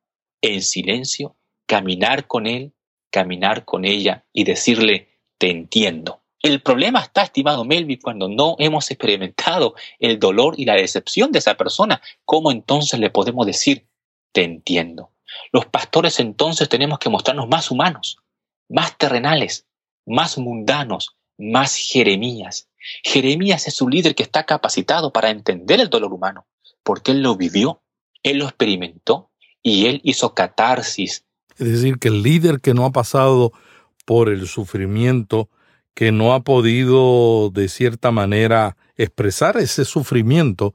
en 0.43 0.63
silencio 0.63 1.37
caminar 1.71 2.27
con 2.27 2.49
él, 2.49 2.73
caminar 3.13 3.65
con 3.65 3.85
ella 3.85 4.25
y 4.33 4.43
decirle, 4.43 5.21
te 5.39 5.51
entiendo. 5.51 6.21
El 6.43 6.63
problema 6.63 7.01
está, 7.01 7.23
estimado 7.23 7.65
Melvi, 7.65 7.99
cuando 7.99 8.29
no 8.29 8.57
hemos 8.59 8.91
experimentado 8.91 9.75
el 9.99 10.19
dolor 10.19 10.55
y 10.57 10.65
la 10.65 10.75
decepción 10.75 11.33
de 11.33 11.39
esa 11.39 11.55
persona. 11.57 12.01
¿Cómo 12.25 12.51
entonces 12.51 12.99
le 12.99 13.11
podemos 13.11 13.47
decir, 13.47 13.87
te 14.33 14.45
entiendo? 14.45 15.13
Los 15.53 15.67
pastores 15.67 16.19
entonces 16.19 16.69
tenemos 16.69 16.99
que 16.99 17.11
mostrarnos 17.11 17.49
más 17.49 17.71
humanos, 17.71 18.19
más 18.69 18.97
terrenales, 18.97 19.67
más 20.07 20.39
mundanos, 20.39 21.17
más 21.39 21.77
Jeremías. 21.77 22.69
Jeremías 23.05 23.69
es 23.69 23.83
un 23.83 23.91
líder 23.91 24.15
que 24.15 24.23
está 24.23 24.47
capacitado 24.47 25.13
para 25.13 25.31
entender 25.31 25.81
el 25.81 25.91
dolor 25.91 26.13
humano, 26.13 26.47
porque 26.83 27.13
él 27.13 27.23
lo 27.23 27.37
vivió, 27.37 27.83
él 28.23 28.39
lo 28.39 28.47
experimentó 28.47 29.31
y 29.63 29.87
él 29.87 30.01
hizo 30.05 30.35
catarsis 30.35 31.25
es 31.61 31.73
decir, 31.73 31.99
que 31.99 32.09
el 32.09 32.23
líder 32.23 32.61
que 32.61 32.73
no 32.73 32.87
ha 32.87 32.91
pasado 32.91 33.53
por 34.07 34.31
el 34.31 34.49
sufrimiento, 34.49 35.51
que 36.01 36.13
no 36.13 36.33
ha 36.33 36.41
podido 36.41 37.51
de 37.51 37.69
cierta 37.69 38.11
manera 38.11 38.79
expresar 38.97 39.59
ese 39.59 39.85
sufrimiento, 39.85 40.73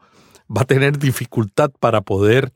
va 0.55 0.61
a 0.61 0.65
tener 0.65 0.99
dificultad 0.99 1.71
para 1.79 2.01
poder 2.01 2.51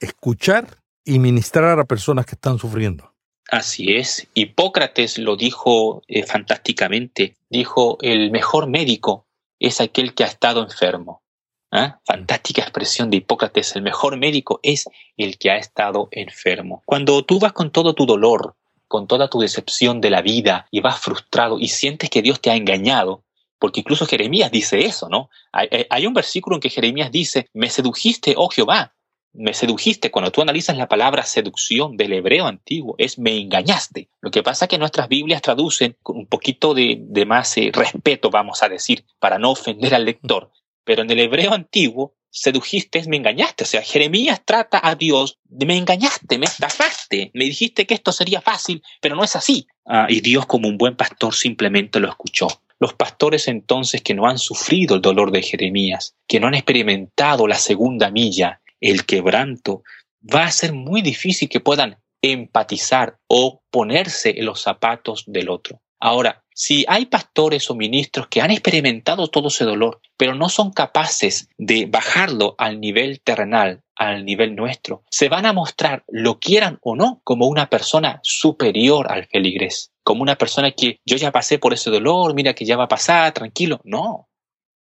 escuchar 0.00 0.78
y 1.04 1.18
ministrar 1.18 1.78
a 1.78 1.84
personas 1.84 2.24
que 2.24 2.34
están 2.34 2.58
sufriendo. 2.58 3.12
Así 3.50 3.94
es. 3.94 4.28
Hipócrates 4.32 5.18
lo 5.18 5.36
dijo 5.36 6.00
eh, 6.08 6.22
fantásticamente. 6.22 7.36
Dijo, 7.50 7.98
el 8.00 8.30
mejor 8.30 8.66
médico 8.66 9.26
es 9.58 9.82
aquel 9.82 10.14
que 10.14 10.24
ha 10.24 10.28
estado 10.28 10.62
enfermo. 10.62 11.22
¿Ah? 11.70 12.00
Fantástica 12.06 12.62
expresión 12.62 13.10
de 13.10 13.18
Hipócrates, 13.18 13.76
el 13.76 13.82
mejor 13.82 14.16
médico 14.16 14.58
es 14.62 14.88
el 15.18 15.36
que 15.36 15.50
ha 15.50 15.58
estado 15.58 16.08
enfermo. 16.12 16.82
Cuando 16.86 17.22
tú 17.26 17.40
vas 17.40 17.52
con 17.52 17.70
todo 17.70 17.92
tu 17.92 18.06
dolor, 18.06 18.56
con 18.88 19.06
toda 19.06 19.28
tu 19.28 19.40
decepción 19.40 20.00
de 20.00 20.10
la 20.10 20.22
vida 20.22 20.66
y 20.70 20.80
vas 20.80 21.00
frustrado 21.00 21.58
y 21.58 21.68
sientes 21.68 22.10
que 22.10 22.22
Dios 22.22 22.40
te 22.40 22.50
ha 22.50 22.56
engañado, 22.56 23.24
porque 23.58 23.80
incluso 23.80 24.06
Jeremías 24.06 24.50
dice 24.50 24.84
eso, 24.84 25.08
¿no? 25.08 25.30
Hay, 25.52 26.06
un 26.06 26.14
versículo 26.14 26.56
en 26.56 26.60
que 26.60 26.70
Jeremías 26.70 27.10
dice, 27.10 27.48
me 27.54 27.70
sedujiste, 27.70 28.34
oh 28.36 28.48
Jehová, 28.48 28.94
me 29.32 29.54
sedujiste. 29.54 30.10
Cuando 30.10 30.30
tú 30.30 30.42
analizas 30.42 30.76
la 30.76 30.88
palabra 30.88 31.24
seducción 31.24 31.96
del 31.96 32.12
hebreo 32.12 32.46
antiguo, 32.46 32.94
es 32.98 33.18
me 33.18 33.38
engañaste. 33.38 34.08
Lo 34.20 34.30
que 34.30 34.42
pasa 34.42 34.64
es 34.64 34.68
que 34.68 34.78
nuestras 34.78 35.08
Biblias 35.08 35.42
traducen 35.42 35.96
con 36.02 36.16
un 36.16 36.26
poquito 36.26 36.74
de, 36.74 36.98
de 37.00 37.26
más 37.26 37.56
eh, 37.58 37.70
respeto, 37.72 38.30
vamos 38.30 38.62
a 38.62 38.68
decir, 38.68 39.04
para 39.18 39.38
no 39.38 39.50
ofender 39.50 39.94
al 39.94 40.04
lector. 40.04 40.50
Pero 40.84 41.02
en 41.02 41.10
el 41.10 41.20
hebreo 41.20 41.52
antiguo, 41.52 42.14
sedujiste, 42.36 43.02
me 43.08 43.16
engañaste. 43.16 43.64
O 43.64 43.66
sea, 43.66 43.82
Jeremías 43.82 44.42
trata 44.44 44.78
a 44.82 44.94
Dios 44.94 45.38
de 45.44 45.64
me 45.64 45.76
engañaste, 45.76 46.38
me 46.38 46.44
estafaste, 46.44 47.30
me 47.32 47.46
dijiste 47.46 47.86
que 47.86 47.94
esto 47.94 48.12
sería 48.12 48.42
fácil, 48.42 48.82
pero 49.00 49.16
no 49.16 49.24
es 49.24 49.34
así. 49.36 49.66
Ah, 49.86 50.06
y 50.08 50.20
Dios 50.20 50.44
como 50.46 50.68
un 50.68 50.76
buen 50.76 50.96
pastor 50.96 51.34
simplemente 51.34 51.98
lo 51.98 52.08
escuchó. 52.08 52.48
Los 52.78 52.92
pastores 52.92 53.48
entonces 53.48 54.02
que 54.02 54.12
no 54.12 54.26
han 54.26 54.38
sufrido 54.38 54.96
el 54.96 55.00
dolor 55.00 55.30
de 55.30 55.42
Jeremías, 55.42 56.14
que 56.28 56.38
no 56.38 56.46
han 56.46 56.54
experimentado 56.54 57.46
la 57.46 57.56
segunda 57.56 58.10
milla, 58.10 58.60
el 58.80 59.06
quebranto, 59.06 59.82
va 60.22 60.44
a 60.44 60.50
ser 60.50 60.74
muy 60.74 61.00
difícil 61.00 61.48
que 61.48 61.60
puedan 61.60 61.96
empatizar 62.20 63.18
o 63.28 63.62
ponerse 63.70 64.38
en 64.38 64.44
los 64.44 64.60
zapatos 64.60 65.24
del 65.26 65.48
otro. 65.48 65.80
Ahora, 65.98 66.44
si 66.54 66.84
hay 66.88 67.06
pastores 67.06 67.70
o 67.70 67.74
ministros 67.74 68.28
que 68.28 68.40
han 68.40 68.50
experimentado 68.50 69.28
todo 69.28 69.48
ese 69.48 69.64
dolor, 69.64 70.00
pero 70.16 70.34
no 70.34 70.48
son 70.48 70.72
capaces 70.72 71.48
de 71.58 71.86
bajarlo 71.86 72.54
al 72.58 72.80
nivel 72.80 73.20
terrenal, 73.20 73.82
al 73.94 74.24
nivel 74.24 74.54
nuestro, 74.54 75.04
se 75.10 75.28
van 75.28 75.46
a 75.46 75.52
mostrar, 75.52 76.04
lo 76.08 76.38
quieran 76.38 76.78
o 76.82 76.96
no, 76.96 77.20
como 77.24 77.46
una 77.46 77.68
persona 77.70 78.20
superior 78.22 79.10
al 79.10 79.26
feligrés, 79.26 79.92
como 80.02 80.22
una 80.22 80.36
persona 80.36 80.72
que 80.72 81.00
yo 81.04 81.16
ya 81.16 81.32
pasé 81.32 81.58
por 81.58 81.72
ese 81.72 81.90
dolor, 81.90 82.34
mira 82.34 82.54
que 82.54 82.64
ya 82.64 82.76
va 82.76 82.84
a 82.84 82.88
pasar, 82.88 83.32
tranquilo. 83.32 83.80
No, 83.84 84.28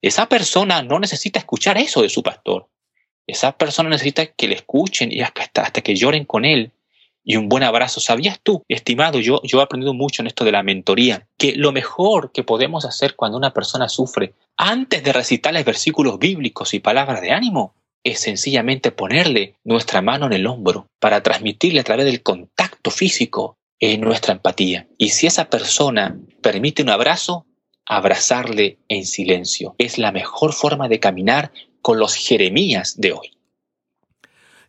esa 0.03 0.29
persona 0.29 0.83
no 0.83 0.99
necesita 0.99 1.39
escuchar 1.39 1.77
eso 1.77 2.03
de 2.03 2.09
su 2.09 2.23
pastor. 2.23 2.69
Esa 3.27 3.57
persona 3.57 3.91
necesita 3.91 4.27
que 4.27 4.49
le 4.49 4.55
escuchen 4.55 5.13
y 5.13 5.21
hasta, 5.21 5.63
hasta 5.63 5.83
que 5.83 5.95
lloren 5.95 6.25
con 6.25 6.45
él 6.45 6.73
y 7.25 7.37
un 7.37 7.49
buen 7.49 7.63
abrazo. 7.63 8.01
¿Sabías 8.01 8.41
tú, 8.43 8.63
estimado? 8.69 9.21
Yo, 9.21 9.41
yo 9.45 9.61
he 9.61 9.63
aprendido 9.63 9.95
mucho 9.95 10.23
en 10.23 10.27
esto 10.27 10.45
de 10.45 10.53
la 10.53 10.63
mentoría, 10.63 11.27
que 11.39 11.55
lo 11.57 11.73
mejor 11.73 12.33
que 12.33 12.45
podemos 12.45 12.85
hacer 12.85 13.17
cuando 13.17 13.37
una 13.37 13.53
persona 13.53 13.89
sufre, 13.89 14.35
antes 14.57 15.03
de 15.03 15.13
recitarles 15.13 15.65
versículos 15.65 16.19
bíblicos 16.19 16.75
y 16.75 16.81
palabras 16.81 17.21
de 17.21 17.33
ánimo, 17.33 17.75
es 18.03 18.21
sencillamente 18.21 18.93
ponerle 18.93 19.57
nuestra 19.65 20.01
mano 20.01 20.27
en 20.27 20.33
el 20.33 20.47
hombro 20.47 20.87
para 20.99 21.23
transmitirle 21.23 21.81
a 21.81 21.85
través 21.85 22.07
del 22.07 22.23
contacto 22.23 22.91
físico 22.91 23.57
en 23.79 24.01
nuestra 24.01 24.33
empatía. 24.33 24.89
Y 24.99 25.11
si 25.11 25.27
esa 25.27 25.51
persona 25.51 26.19
permite 26.43 26.83
un 26.83 26.91
abrazo, 26.91 27.47
abrazarle 27.91 28.79
en 28.89 29.05
silencio. 29.05 29.75
Es 29.77 29.99
la 29.99 30.13
mejor 30.13 30.53
forma 30.53 30.89
de 30.89 31.01
caminar 31.01 31.51
con 31.83 31.99
los 31.99 32.15
Jeremías 32.15 33.01
de 33.01 33.13
hoy. 33.13 33.33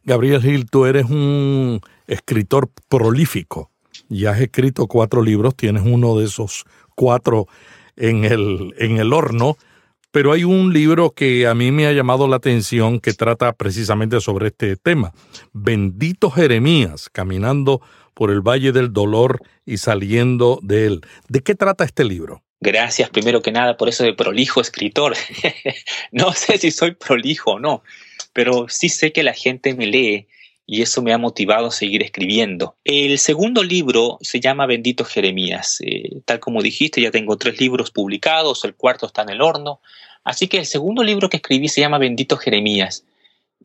Gabriel 0.04 0.42
Gil, 0.42 0.68
tú 0.68 0.86
eres 0.86 1.06
un 1.06 1.82
escritor 2.12 2.70
prolífico. 2.90 3.72
Ya 4.10 4.32
has 4.32 4.42
escrito 4.42 4.88
cuatro 4.88 5.22
libros, 5.22 5.56
tienes 5.56 5.84
uno 5.86 6.18
de 6.18 6.26
esos 6.26 6.66
cuatro 6.96 7.48
en 7.96 8.26
el, 8.26 8.74
en 8.78 8.98
el 8.98 9.14
horno, 9.14 9.58
pero 10.12 10.34
hay 10.34 10.44
un 10.44 10.74
libro 10.74 11.12
que 11.12 11.48
a 11.48 11.56
mí 11.56 11.72
me 11.72 11.88
ha 11.88 11.94
llamado 11.94 12.28
la 12.28 12.36
atención 12.36 13.00
que 13.00 13.14
trata 13.14 13.54
precisamente 13.54 14.20
sobre 14.20 14.48
este 14.48 14.76
tema. 14.76 15.14
Bendito 15.54 16.30
Jeremías, 16.30 17.10
caminando 17.10 17.82
por 18.14 18.30
el 18.30 18.42
Valle 18.42 18.74
del 18.74 18.92
Dolor 18.92 19.40
y 19.66 19.78
saliendo 19.78 20.60
de 20.62 20.88
él. 20.88 21.02
¿De 21.30 21.42
qué 21.42 21.56
trata 21.56 21.86
este 21.86 22.04
libro? 22.04 22.44
Gracias 22.60 23.10
primero 23.10 23.42
que 23.42 23.52
nada 23.52 23.78
por 23.78 23.88
eso 23.88 24.04
de 24.04 24.14
prolijo 24.14 24.60
escritor. 24.60 25.16
no 26.12 26.34
sé 26.34 26.58
si 26.58 26.72
soy 26.72 26.92
prolijo 26.92 27.52
o 27.52 27.60
no, 27.60 27.84
pero 28.34 28.68
sí 28.68 28.90
sé 28.90 29.14
que 29.14 29.24
la 29.24 29.34
gente 29.34 29.74
me 29.74 29.88
lee 29.88 30.28
y 30.72 30.84
eso 30.84 31.02
me 31.02 31.12
ha 31.12 31.18
motivado 31.18 31.68
a 31.68 31.72
seguir 31.72 32.02
escribiendo. 32.02 32.78
El 32.86 33.20
segundo 33.20 33.62
libro 33.62 34.18
se 34.22 34.40
llama 34.40 34.66
Bendito 34.68 35.04
Jeremías. 35.04 35.80
Eh, 35.82 36.22
tal 36.24 36.40
como 36.40 36.62
dijiste, 36.62 37.02
ya 37.02 37.12
tengo 37.12 37.36
tres 37.36 37.60
libros 37.60 37.92
publicados, 37.92 38.64
el 38.64 38.76
cuarto 38.76 39.06
está 39.06 39.24
en 39.24 39.32
el 39.32 39.42
horno. 39.42 39.82
Así 40.24 40.48
que 40.48 40.60
el 40.60 40.66
segundo 40.66 41.04
libro 41.04 41.28
que 41.28 41.36
escribí 41.36 41.68
se 41.68 41.82
llama 41.82 41.98
Bendito 41.98 42.38
Jeremías. 42.38 43.04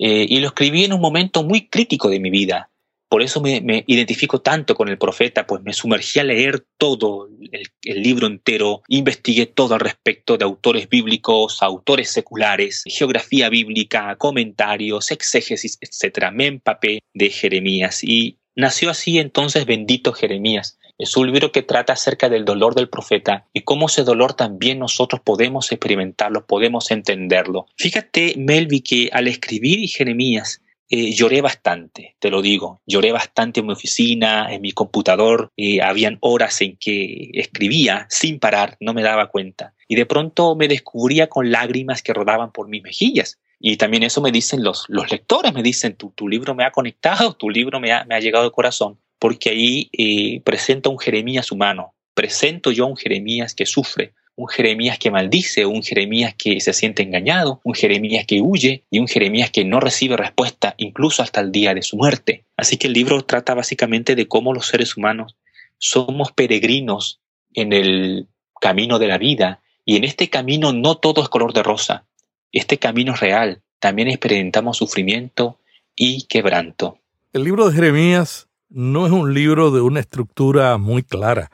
Eh, 0.01 0.27
y 0.29 0.41
lo 0.41 0.49
escribí 0.49 0.83
en 0.83 0.95
un 0.95 1.01
momento 1.01 1.45
muy 1.45 1.69
crítico 1.69 2.09
de 2.09 2.19
mi 2.19 2.31
vida. 2.31 2.71
Por 3.09 3.23
eso 3.23 3.41
me, 3.41 3.85
identifico 3.87 4.41
tanto 4.41 4.75
con 4.75 4.89
el 4.89 4.99
profeta, 4.99 5.47
pues 5.47 5.63
me 5.63 5.73
sumergí 5.73 6.19
a 6.19 6.25
leer 6.25 6.65
todo 6.77 7.29
el, 7.53 8.03
libro 8.03 8.27
entero, 8.27 8.83
investigué 8.89 9.47
todo 9.47 9.75
al 9.75 9.81
respecto 9.81 10.37
de 10.37 10.45
autores 10.45 10.89
bíblicos, 10.89 11.63
autores 11.63 12.11
seculares, 12.11 12.83
geografía 12.87 13.49
bíblica, 13.49 14.17
comentarios, 14.17 15.11
exégesis, 15.13 15.79
etc. 15.81 16.31
Me 16.33 16.47
empapé 16.47 17.01
de 17.15 17.31
Jeremías 17.31 18.03
y 18.03 18.39
nació 18.57 18.91
así 18.91 19.19
entonces 19.19 19.67
bendito 19.67 20.13
Jeremías, 20.13 20.79
Es 20.99 21.17
un 21.17 21.27
libro 21.27 21.53
que 21.53 21.63
trata 21.63 21.93
acerca 21.93 22.29
del 22.29 22.45
dolor 22.45 22.75
del 22.75 22.89
profeta 22.89 23.47
y 23.53 23.61
cómo 23.61 23.87
ese 23.87 24.03
dolor 24.03 24.33
también 24.33 24.79
nosotros 24.79 25.21
podemos 25.23 25.71
experimentarlo, 25.71 26.47
podemos 26.47 26.91
entenderlo. 26.91 27.67
Fíjate, 27.77 28.35
Melvi, 28.37 28.81
que 28.81 29.11
al 29.13 29.29
escribir 29.29 29.89
Jeremías, 29.89 30.63
eh, 30.89 31.13
lloré 31.13 31.41
bastante, 31.41 32.17
te 32.19 32.31
lo 32.31 32.43
digo. 32.43 32.81
Lloré 32.87 33.13
bastante 33.13 33.61
en 33.61 33.67
mi 33.67 33.73
oficina, 33.73 34.53
en 34.53 34.63
mi 34.63 34.73
computador. 34.73 35.51
Eh, 35.57 35.83
habían 35.83 36.19
horas 36.21 36.61
en 36.61 36.77
que 36.77 37.31
escribía 37.35 38.07
sin 38.09 38.39
parar, 38.39 38.77
no 38.81 38.95
me 38.95 39.03
daba 39.03 39.29
cuenta. 39.29 39.75
Y 39.89 39.97
de 39.97 40.07
pronto 40.07 40.55
me 40.55 40.69
descubría 40.69 41.29
con 41.29 41.51
lágrimas 41.51 42.03
que 42.03 42.13
rodaban 42.13 42.53
por 42.53 42.69
mis 42.69 42.83
mejillas. 42.83 43.39
Y 43.59 43.77
también 43.79 44.03
eso 44.03 44.21
me 44.21 44.31
dicen 44.31 44.63
los, 44.63 44.87
lectores, 44.89 45.53
me 45.53 45.63
dicen, 45.63 45.97
tu, 45.97 46.29
libro 46.29 46.55
me 46.55 46.65
ha 46.65 46.71
conectado, 46.71 47.35
tu 47.35 47.51
libro 47.51 47.81
me 47.81 47.93
ha, 47.93 48.05
me 48.05 48.15
ha 48.15 48.21
llegado 48.21 48.45
al 48.45 48.53
corazón, 48.53 48.99
porque 49.19 49.51
ahí 49.51 49.89
eh, 49.93 50.43
presenta 50.43 50.91
un 50.91 50.99
Jeremías 50.99 51.51
humano, 51.51 51.95
presento 52.15 52.71
yo 52.71 52.85
a 52.85 52.89
un 52.89 52.97
Jeremías 52.97 53.55
que 53.55 53.65
sufre, 53.65 54.13
un 54.37 54.49
Jeremías 54.49 54.99
que 54.99 55.11
maldice, 55.11 55.65
un 55.65 55.83
Jeremías 55.83 56.35
que 56.37 56.61
se 56.61 56.75
siente 56.75 57.03
engañado, 57.03 57.61
un 57.65 57.75
Jeremías 57.75 58.27
que 58.27 58.41
huye 58.43 58.85
y 58.91 58.99
un 58.99 59.09
Jeremías 59.09 59.51
que 59.51 59.65
no 59.65 59.81
recibe 59.81 60.17
respuesta 60.17 60.75
incluso 60.77 61.23
hasta 61.23 61.41
el 61.41 61.51
día 61.51 61.75
de 61.75 61.83
su 61.83 61.97
muerte. 61.97 62.45
Así 62.57 62.77
que 62.77 62.87
el 62.87 62.93
libro 62.93 63.23
trata 63.25 63.55
básicamente 63.55 64.15
de 64.15 64.29
cómo 64.29 64.53
los 64.53 64.67
seres 64.67 64.97
humanos 64.97 65.37
somos 65.79 66.33
peregrinos 66.33 67.21
en 67.55 67.73
el 67.73 68.29
camino 68.61 68.99
de 68.99 69.09
la 69.09 69.19
vida 69.19 69.61
y 69.85 69.97
en 69.97 70.05
este 70.05 70.29
camino 70.29 70.73
no 70.73 70.97
todo 70.97 71.23
es 71.23 71.29
color 71.29 71.55
de 71.55 71.63
rosa. 71.63 72.05
Este 72.53 72.79
camino 72.79 73.15
es 73.15 73.21
real. 73.21 73.63
También 73.79 74.09
experimentamos 74.09 74.77
sufrimiento 74.77 75.59
y 75.95 76.23
quebranto. 76.27 76.99
El 77.33 77.45
libro 77.45 77.69
de 77.69 77.75
Jeremías 77.75 78.49
no 78.69 79.07
es 79.07 79.13
un 79.13 79.33
libro 79.33 79.71
de 79.71 79.81
una 79.81 80.01
estructura 80.01 80.77
muy 80.77 81.03
clara. 81.03 81.51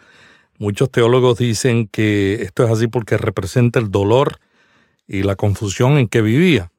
Muchos 0.62 0.92
teólogos 0.92 1.38
dicen 1.38 1.88
que 1.88 2.42
esto 2.42 2.62
es 2.62 2.70
así 2.70 2.86
porque 2.86 3.18
representa 3.18 3.80
el 3.80 3.90
dolor 3.90 4.38
y 5.08 5.24
la 5.24 5.34
confusión 5.34 5.98
en 5.98 6.06
que 6.06 6.22
vivía. 6.22 6.70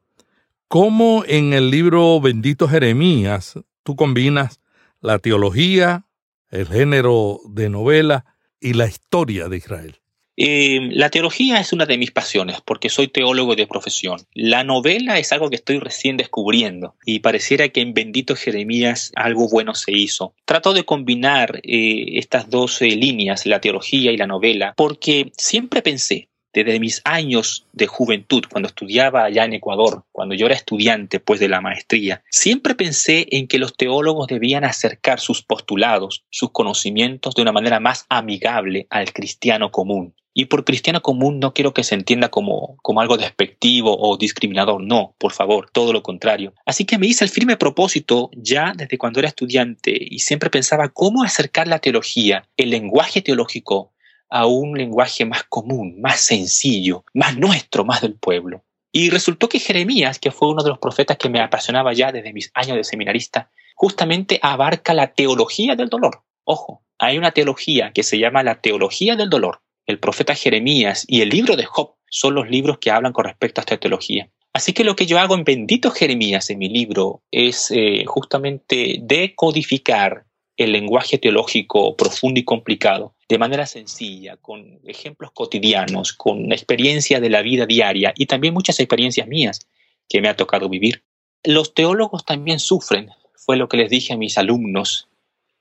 ¿Cómo 0.69 1.25
en 1.27 1.51
el 1.51 1.69
libro 1.69 2.21
Bendito 2.21 2.69
Jeremías 2.69 3.59
tú 3.83 3.97
combinas 3.97 4.61
la 5.01 5.19
teología, 5.19 6.05
el 6.49 6.67
género 6.67 7.41
de 7.49 7.67
novela 7.67 8.23
y 8.61 8.71
la 8.71 8.87
historia 8.87 9.49
de 9.49 9.57
Israel? 9.57 9.99
Eh, 10.35 10.89
la 10.91 11.09
teología 11.09 11.59
es 11.59 11.73
una 11.73 11.85
de 11.85 11.97
mis 11.97 12.11
pasiones 12.11 12.59
porque 12.61 12.89
soy 12.89 13.07
teólogo 13.07 13.55
de 13.55 13.67
profesión. 13.67 14.19
La 14.33 14.63
novela 14.63 15.19
es 15.19 15.31
algo 15.31 15.49
que 15.49 15.57
estoy 15.57 15.79
recién 15.79 16.17
descubriendo 16.17 16.95
y 17.05 17.19
pareciera 17.19 17.69
que 17.69 17.81
en 17.81 17.93
Bendito 17.93 18.35
Jeremías 18.35 19.11
algo 19.15 19.47
bueno 19.47 19.75
se 19.75 19.91
hizo. 19.91 20.33
Trato 20.45 20.73
de 20.73 20.85
combinar 20.85 21.61
eh, 21.63 22.17
estas 22.17 22.49
dos 22.49 22.81
eh, 22.81 22.87
líneas, 22.87 23.45
la 23.45 23.61
teología 23.61 24.11
y 24.11 24.17
la 24.17 24.27
novela, 24.27 24.73
porque 24.75 25.31
siempre 25.37 25.81
pensé 25.81 26.29
desde 26.53 26.79
mis 26.79 27.01
años 27.03 27.65
de 27.73 27.87
juventud, 27.87 28.43
cuando 28.49 28.67
estudiaba 28.67 29.25
allá 29.25 29.45
en 29.45 29.53
Ecuador, 29.53 30.03
cuando 30.11 30.35
yo 30.35 30.45
era 30.45 30.55
estudiante 30.55 31.19
pues 31.19 31.39
de 31.39 31.49
la 31.49 31.61
maestría, 31.61 32.23
siempre 32.29 32.75
pensé 32.75 33.27
en 33.31 33.47
que 33.47 33.57
los 33.57 33.75
teólogos 33.75 34.27
debían 34.27 34.63
acercar 34.63 35.19
sus 35.19 35.41
postulados, 35.41 36.23
sus 36.29 36.51
conocimientos 36.51 37.35
de 37.35 37.41
una 37.41 37.51
manera 37.51 37.79
más 37.79 38.05
amigable 38.09 38.87
al 38.89 39.11
cristiano 39.13 39.71
común. 39.71 40.13
Y 40.35 40.45
por 40.45 40.65
cristiano 40.65 41.01
común 41.01 41.39
no 41.39 41.53
quiero 41.53 41.73
que 41.75 41.83
se 41.83 41.93
entienda 41.93 42.29
como, 42.29 42.77
como 42.81 43.01
algo 43.01 43.17
despectivo 43.17 43.95
o 43.95 44.17
discriminador, 44.17 44.81
no, 44.81 45.13
por 45.19 45.31
favor, 45.31 45.69
todo 45.71 45.93
lo 45.93 46.01
contrario. 46.01 46.55
Así 46.65 46.85
que 46.85 46.97
me 46.97 47.05
hice 47.05 47.23
el 47.23 47.29
firme 47.29 47.55
propósito 47.55 48.31
ya 48.35 48.73
desde 48.75 48.97
cuando 48.97 49.19
era 49.19 49.29
estudiante 49.29 49.95
y 49.95 50.19
siempre 50.19 50.49
pensaba 50.49 50.89
cómo 50.89 51.23
acercar 51.23 51.67
la 51.67 51.79
teología, 51.79 52.47
el 52.57 52.71
lenguaje 52.71 53.21
teológico, 53.21 53.93
a 54.29 54.45
un 54.45 54.77
lenguaje 54.77 55.25
más 55.25 55.43
común, 55.43 56.01
más 56.01 56.21
sencillo, 56.21 57.03
más 57.13 57.37
nuestro, 57.37 57.85
más 57.85 58.01
del 58.01 58.15
pueblo. 58.15 58.63
Y 58.91 59.09
resultó 59.09 59.49
que 59.49 59.59
Jeremías, 59.59 60.19
que 60.19 60.31
fue 60.31 60.49
uno 60.49 60.63
de 60.63 60.69
los 60.69 60.79
profetas 60.79 61.17
que 61.17 61.29
me 61.29 61.39
apasionaba 61.39 61.93
ya 61.93 62.11
desde 62.11 62.33
mis 62.33 62.51
años 62.53 62.77
de 62.77 62.83
seminarista, 62.83 63.49
justamente 63.75 64.39
abarca 64.41 64.93
la 64.93 65.13
teología 65.13 65.75
del 65.75 65.89
dolor. 65.89 66.23
Ojo, 66.43 66.83
hay 66.99 67.17
una 67.17 67.31
teología 67.31 67.91
que 67.91 68.03
se 68.03 68.19
llama 68.19 68.43
la 68.43 68.61
teología 68.61 69.15
del 69.15 69.29
dolor 69.29 69.61
el 69.85 69.99
profeta 69.99 70.35
Jeremías 70.35 71.05
y 71.07 71.21
el 71.21 71.29
libro 71.29 71.55
de 71.55 71.65
Job 71.65 71.95
son 72.09 72.35
los 72.35 72.49
libros 72.49 72.77
que 72.77 72.91
hablan 72.91 73.13
con 73.13 73.25
respecto 73.25 73.59
a 73.59 73.63
esta 73.63 73.77
teología. 73.77 74.29
Así 74.53 74.71
que 74.73 74.83
lo 74.83 74.95
que 74.95 75.07
yo 75.07 75.19
hago 75.19 75.35
en 75.35 75.43
Bendito 75.43 75.89
Jeremías, 75.89 76.49
en 76.49 76.59
mi 76.59 76.69
libro, 76.69 77.23
es 77.31 77.71
eh, 77.71 78.03
justamente 78.05 78.99
decodificar 79.01 80.25
el 80.57 80.71
lenguaje 80.71 81.17
teológico 81.17 81.95
profundo 81.95 82.39
y 82.39 82.43
complicado 82.43 83.15
de 83.27 83.37
manera 83.37 83.65
sencilla, 83.65 84.37
con 84.37 84.79
ejemplos 84.85 85.31
cotidianos, 85.31 86.13
con 86.13 86.51
experiencia 86.51 87.19
de 87.19 87.29
la 87.29 87.41
vida 87.41 87.65
diaria 87.65 88.13
y 88.15 88.27
también 88.27 88.53
muchas 88.53 88.79
experiencias 88.79 89.27
mías 89.27 89.67
que 90.07 90.21
me 90.21 90.29
ha 90.29 90.35
tocado 90.35 90.69
vivir. 90.69 91.03
Los 91.43 91.73
teólogos 91.73 92.25
también 92.25 92.59
sufren, 92.59 93.09
fue 93.35 93.57
lo 93.57 93.67
que 93.67 93.77
les 93.77 93.89
dije 93.89 94.13
a 94.13 94.17
mis 94.17 94.37
alumnos. 94.37 95.09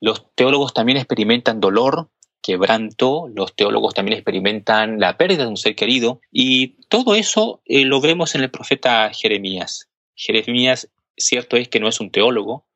Los 0.01 0.25
teólogos 0.35 0.75
también 0.75 0.99
experimentan 0.99 1.61
dolor, 1.61 2.11
quebranto, 2.43 3.29
los 3.33 3.55
teólogos 3.55 3.95
también 3.95 4.19
experimentan 4.19 5.01
la 5.01 5.17
pérdida 5.17 5.45
de 5.45 5.51
un 5.51 5.57
ser 5.57 5.77
querido 5.77 6.21
y 6.31 6.75
todo 6.89 7.15
eso 7.15 7.63
eh, 7.65 7.85
lo 7.85 8.01
vemos 8.01 8.35
en 8.35 8.43
el 8.43 8.51
profeta 8.51 9.11
Jeremías. 9.15 9.89
Jeremías, 10.15 10.91
cierto 11.17 11.57
es 11.57 11.69
que 11.69 11.81
no 11.81 11.89
es 11.89 12.01
un 12.01 12.11
teólogo, 12.11 12.67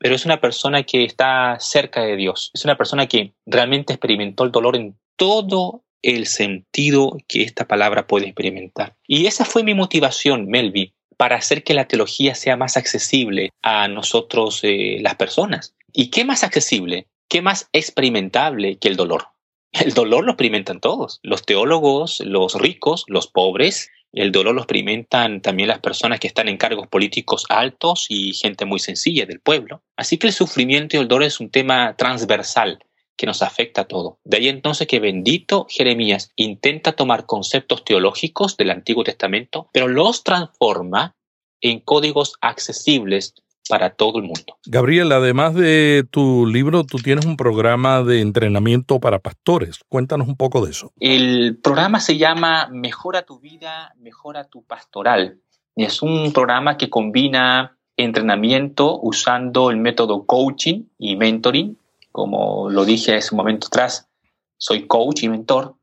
pero 0.00 0.16
es 0.16 0.24
una 0.24 0.40
persona 0.40 0.82
que 0.82 1.04
está 1.04 1.56
cerca 1.60 2.00
de 2.00 2.16
Dios, 2.16 2.50
es 2.52 2.64
una 2.64 2.76
persona 2.76 3.06
que 3.06 3.34
realmente 3.46 3.92
experimentó 3.92 4.42
el 4.42 4.50
dolor 4.50 4.74
en 4.74 4.96
todo 5.14 5.84
el 6.02 6.26
sentido 6.26 7.16
que 7.28 7.42
esta 7.42 7.68
palabra 7.68 8.08
puede 8.08 8.26
experimentar. 8.26 8.96
Y 9.06 9.26
esa 9.26 9.44
fue 9.44 9.62
mi 9.62 9.74
motivación, 9.74 10.48
Melvi, 10.48 10.94
para 11.16 11.36
hacer 11.36 11.62
que 11.62 11.74
la 11.74 11.86
teología 11.86 12.34
sea 12.34 12.56
más 12.56 12.76
accesible 12.76 13.50
a 13.62 13.86
nosotros 13.86 14.60
eh, 14.64 14.98
las 15.00 15.14
personas. 15.14 15.76
¿Y 15.92 16.10
qué 16.10 16.24
más 16.24 16.42
accesible? 16.42 17.06
¿qué 17.30 17.40
más 17.40 17.70
experimentable 17.72 18.76
que 18.76 18.88
el 18.88 18.96
dolor? 18.96 19.28
El 19.72 19.94
dolor 19.94 20.24
lo 20.24 20.32
experimentan 20.32 20.80
todos, 20.80 21.20
los 21.22 21.46
teólogos, 21.46 22.20
los 22.20 22.54
ricos, 22.56 23.04
los 23.06 23.28
pobres, 23.28 23.88
el 24.12 24.32
dolor 24.32 24.54
lo 24.54 24.62
experimentan 24.62 25.40
también 25.40 25.68
las 25.68 25.78
personas 25.78 26.18
que 26.18 26.26
están 26.26 26.48
en 26.48 26.56
cargos 26.56 26.88
políticos 26.88 27.46
altos 27.48 28.06
y 28.08 28.32
gente 28.34 28.64
muy 28.64 28.80
sencilla 28.80 29.26
del 29.26 29.40
pueblo. 29.40 29.82
Así 29.96 30.18
que 30.18 30.26
el 30.26 30.32
sufrimiento 30.32 30.96
y 30.96 31.00
el 31.00 31.08
dolor 31.08 31.24
es 31.24 31.40
un 31.40 31.50
tema 31.50 31.94
transversal 31.96 32.84
que 33.16 33.26
nos 33.26 33.42
afecta 33.42 33.82
a 33.82 33.88
todo. 33.88 34.18
De 34.24 34.38
ahí 34.38 34.48
entonces 34.48 34.86
que 34.86 34.98
bendito 34.98 35.66
Jeremías 35.68 36.32
intenta 36.36 36.92
tomar 36.92 37.26
conceptos 37.26 37.84
teológicos 37.84 38.56
del 38.56 38.70
Antiguo 38.70 39.04
Testamento, 39.04 39.68
pero 39.72 39.88
los 39.88 40.24
transforma 40.24 41.14
en 41.60 41.80
códigos 41.80 42.34
accesibles 42.40 43.34
para 43.70 43.90
todo 43.90 44.18
el 44.18 44.24
mundo. 44.24 44.58
Gabriel, 44.66 45.12
además 45.12 45.54
de 45.54 46.04
tu 46.10 46.44
libro, 46.44 46.82
tú 46.82 46.98
tienes 46.98 47.24
un 47.24 47.36
programa 47.36 48.02
de 48.02 48.20
entrenamiento 48.20 48.98
para 48.98 49.20
pastores. 49.20 49.78
Cuéntanos 49.88 50.26
un 50.26 50.36
poco 50.36 50.64
de 50.64 50.72
eso. 50.72 50.92
El 50.98 51.56
programa 51.62 52.00
se 52.00 52.18
llama 52.18 52.68
Mejora 52.72 53.22
tu 53.22 53.38
vida, 53.38 53.94
mejora 53.96 54.42
tu 54.42 54.64
pastoral. 54.64 55.38
Es 55.76 56.02
un 56.02 56.32
programa 56.32 56.76
que 56.76 56.90
combina 56.90 57.78
entrenamiento 57.96 58.98
usando 59.00 59.70
el 59.70 59.76
método 59.76 60.26
coaching 60.26 60.86
y 60.98 61.14
mentoring. 61.14 61.78
Como 62.10 62.70
lo 62.70 62.84
dije 62.84 63.14
hace 63.14 63.32
un 63.32 63.38
momento 63.38 63.68
atrás, 63.68 64.08
soy 64.56 64.88
coach 64.88 65.22
y 65.22 65.28
mentor. 65.28 65.76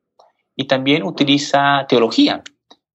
Y 0.58 0.66
también 0.66 1.04
utiliza 1.04 1.86
teología. 1.88 2.44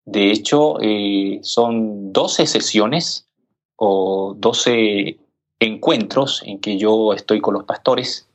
De 0.05 0.33
hecho, 0.33 0.77
eh, 0.83 1.39
son 1.43 2.13
12 2.13 2.47
sesiones 2.47 3.27
o 3.77 4.35
12 4.37 5.19
encuentros 5.61 6.43
en 6.45 6.61
que 6.61 6.77
yo 6.79 7.13
estoy 7.13 7.41
con 7.41 7.55
los 7.55 7.65
pastores 7.65 8.29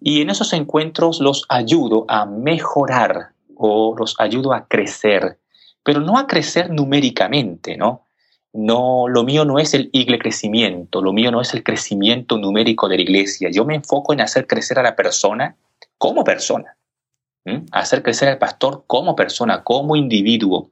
y 0.00 0.20
en 0.20 0.30
esos 0.30 0.52
encuentros 0.52 1.20
los 1.20 1.44
ayudo 1.48 2.04
a 2.08 2.26
mejorar 2.26 3.30
o 3.56 3.94
los 3.96 4.14
ayudo 4.18 4.52
a 4.52 4.66
crecer, 4.66 5.38
pero 5.82 6.00
no 6.00 6.18
a 6.18 6.26
crecer 6.26 6.70
numéricamente, 6.70 7.76
¿no? 7.76 8.02
No, 8.52 9.08
lo 9.08 9.24
mío 9.24 9.44
no 9.44 9.58
es 9.58 9.74
el 9.74 9.90
igle 9.92 10.18
crecimiento, 10.18 11.02
lo 11.02 11.12
mío 11.12 11.32
no 11.32 11.40
es 11.40 11.54
el 11.54 11.64
crecimiento 11.64 12.38
numérico 12.38 12.88
de 12.88 12.96
la 12.96 13.02
iglesia. 13.02 13.50
Yo 13.50 13.64
me 13.64 13.74
enfoco 13.74 14.12
en 14.12 14.20
hacer 14.20 14.46
crecer 14.46 14.78
a 14.78 14.82
la 14.82 14.94
persona 14.94 15.56
como 15.98 16.22
persona, 16.22 16.76
hacer 17.72 18.02
crecer 18.02 18.28
al 18.28 18.38
pastor 18.38 18.84
como 18.86 19.16
persona, 19.16 19.64
como 19.64 19.96
individuo. 19.96 20.70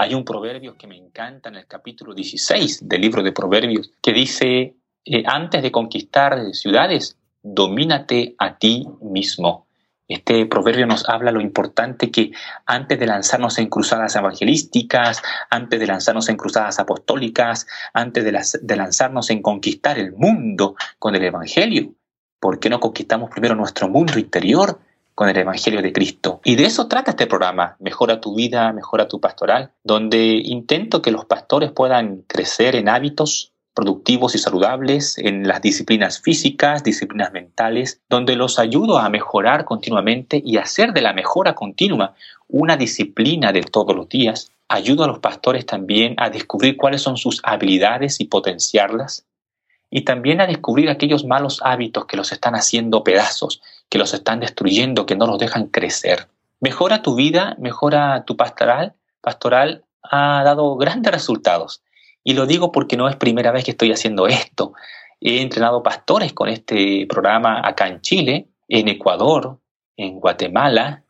Hay 0.00 0.14
un 0.14 0.24
proverbio 0.24 0.78
que 0.78 0.86
me 0.86 0.96
encanta 0.96 1.50
en 1.50 1.56
el 1.56 1.66
capítulo 1.66 2.14
16 2.14 2.88
del 2.88 3.02
libro 3.02 3.22
de 3.22 3.32
Proverbios 3.32 3.92
que 4.00 4.14
dice, 4.14 4.74
eh, 5.04 5.22
antes 5.26 5.62
de 5.62 5.70
conquistar 5.70 6.38
ciudades, 6.54 7.18
domínate 7.42 8.34
a 8.38 8.56
ti 8.56 8.88
mismo. 9.02 9.66
Este 10.08 10.46
proverbio 10.46 10.86
nos 10.86 11.06
habla 11.06 11.32
lo 11.32 11.42
importante 11.42 12.10
que 12.10 12.30
antes 12.64 12.98
de 12.98 13.06
lanzarnos 13.06 13.58
en 13.58 13.68
cruzadas 13.68 14.16
evangelísticas, 14.16 15.20
antes 15.50 15.78
de 15.78 15.86
lanzarnos 15.86 16.30
en 16.30 16.38
cruzadas 16.38 16.78
apostólicas, 16.78 17.66
antes 17.92 18.24
de, 18.24 18.66
de 18.66 18.76
lanzarnos 18.76 19.28
en 19.28 19.42
conquistar 19.42 19.98
el 19.98 20.12
mundo 20.12 20.76
con 20.98 21.14
el 21.14 21.24
Evangelio, 21.24 21.92
¿Por 22.40 22.58
qué 22.58 22.70
no 22.70 22.80
conquistamos 22.80 23.28
primero 23.30 23.54
nuestro 23.54 23.86
mundo 23.90 24.18
interior 24.18 24.80
con 25.20 25.28
el 25.28 25.36
Evangelio 25.36 25.82
de 25.82 25.92
Cristo? 25.92 26.40
Y 26.44 26.56
de 26.56 26.64
eso 26.64 26.88
trata 26.88 27.10
este 27.10 27.26
programa, 27.26 27.76
Mejora 27.78 28.22
tu 28.22 28.34
vida, 28.34 28.72
Mejora 28.72 29.06
tu 29.06 29.20
pastoral, 29.20 29.72
donde 29.84 30.40
intento 30.42 31.02
que 31.02 31.10
los 31.10 31.26
pastores 31.26 31.72
puedan 31.72 32.22
crecer 32.22 32.74
en 32.74 32.88
hábitos 32.88 33.52
productivos 33.74 34.34
y 34.34 34.38
saludables 34.38 35.18
en 35.18 35.46
las 35.46 35.60
disciplinas 35.60 36.22
físicas, 36.22 36.84
disciplinas 36.84 37.32
mentales, 37.32 38.00
donde 38.08 38.34
los 38.34 38.58
ayudo 38.58 38.96
a 38.96 39.10
mejorar 39.10 39.66
continuamente 39.66 40.40
y 40.42 40.56
hacer 40.56 40.94
de 40.94 41.02
la 41.02 41.12
mejora 41.12 41.54
continua 41.54 42.14
una 42.48 42.78
disciplina 42.78 43.52
de 43.52 43.60
todos 43.60 43.94
los 43.94 44.08
días. 44.08 44.50
Ayudo 44.68 45.04
a 45.04 45.06
los 45.06 45.18
pastores 45.18 45.66
también 45.66 46.14
a 46.16 46.30
descubrir 46.30 46.78
cuáles 46.78 47.02
son 47.02 47.18
sus 47.18 47.42
habilidades 47.44 48.20
y 48.20 48.24
potenciarlas. 48.24 49.26
Y 49.90 50.02
también 50.02 50.40
a 50.40 50.46
descubrir 50.46 50.88
aquellos 50.88 51.26
malos 51.26 51.60
hábitos 51.62 52.06
que 52.06 52.16
los 52.16 52.32
están 52.32 52.54
haciendo 52.54 53.02
pedazos, 53.02 53.60
que 53.90 53.98
los 53.98 54.14
están 54.14 54.40
destruyendo, 54.40 55.04
que 55.04 55.16
no 55.16 55.26
los 55.26 55.38
dejan 55.38 55.66
crecer. 55.66 56.28
Mejora 56.60 57.02
tu 57.02 57.14
vida, 57.14 57.56
mejora 57.58 58.24
tu 58.24 58.36
pastoral. 58.36 58.94
Pastoral 59.20 59.84
ha 60.02 60.42
dado 60.44 60.76
grandes 60.76 61.12
resultados. 61.12 61.82
Y 62.22 62.34
lo 62.34 62.46
digo 62.46 62.70
porque 62.72 62.96
no 62.96 63.08
es 63.08 63.16
primera 63.16 63.50
vez 63.50 63.64
que 63.64 63.72
estoy 63.72 63.92
haciendo 63.92 64.26
esto. 64.28 64.72
He 65.20 65.42
entrenado 65.42 65.82
pastores 65.82 66.32
con 66.32 66.48
este 66.48 67.06
programa 67.08 67.66
acá 67.66 67.88
en 67.88 68.00
Chile, 68.00 68.48
en 68.68 68.88
Ecuador, 68.88 69.58
en 69.96 70.20
Guatemala 70.20 71.02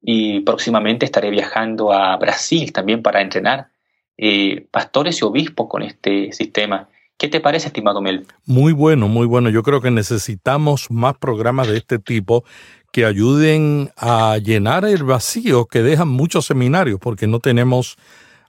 y 0.00 0.40
próximamente 0.40 1.04
estaré 1.04 1.30
viajando 1.30 1.92
a 1.92 2.16
Brasil 2.16 2.72
también 2.72 3.02
para 3.02 3.20
entrenar 3.20 3.68
eh, 4.16 4.66
pastores 4.70 5.20
y 5.20 5.24
obispos 5.24 5.68
con 5.68 5.82
este 5.82 6.32
sistema. 6.32 6.88
¿Qué 7.22 7.28
te 7.28 7.38
parece, 7.38 7.68
estimado 7.68 8.02
Mel? 8.02 8.26
Muy 8.46 8.72
bueno, 8.72 9.06
muy 9.06 9.28
bueno. 9.28 9.48
Yo 9.48 9.62
creo 9.62 9.80
que 9.80 9.92
necesitamos 9.92 10.90
más 10.90 11.16
programas 11.16 11.68
de 11.68 11.76
este 11.76 12.00
tipo 12.00 12.42
que 12.90 13.04
ayuden 13.04 13.92
a 13.96 14.38
llenar 14.38 14.84
el 14.84 15.04
vacío 15.04 15.66
que 15.66 15.84
dejan 15.84 16.08
muchos 16.08 16.46
seminarios, 16.46 16.98
porque 16.98 17.28
no 17.28 17.38
tenemos 17.38 17.96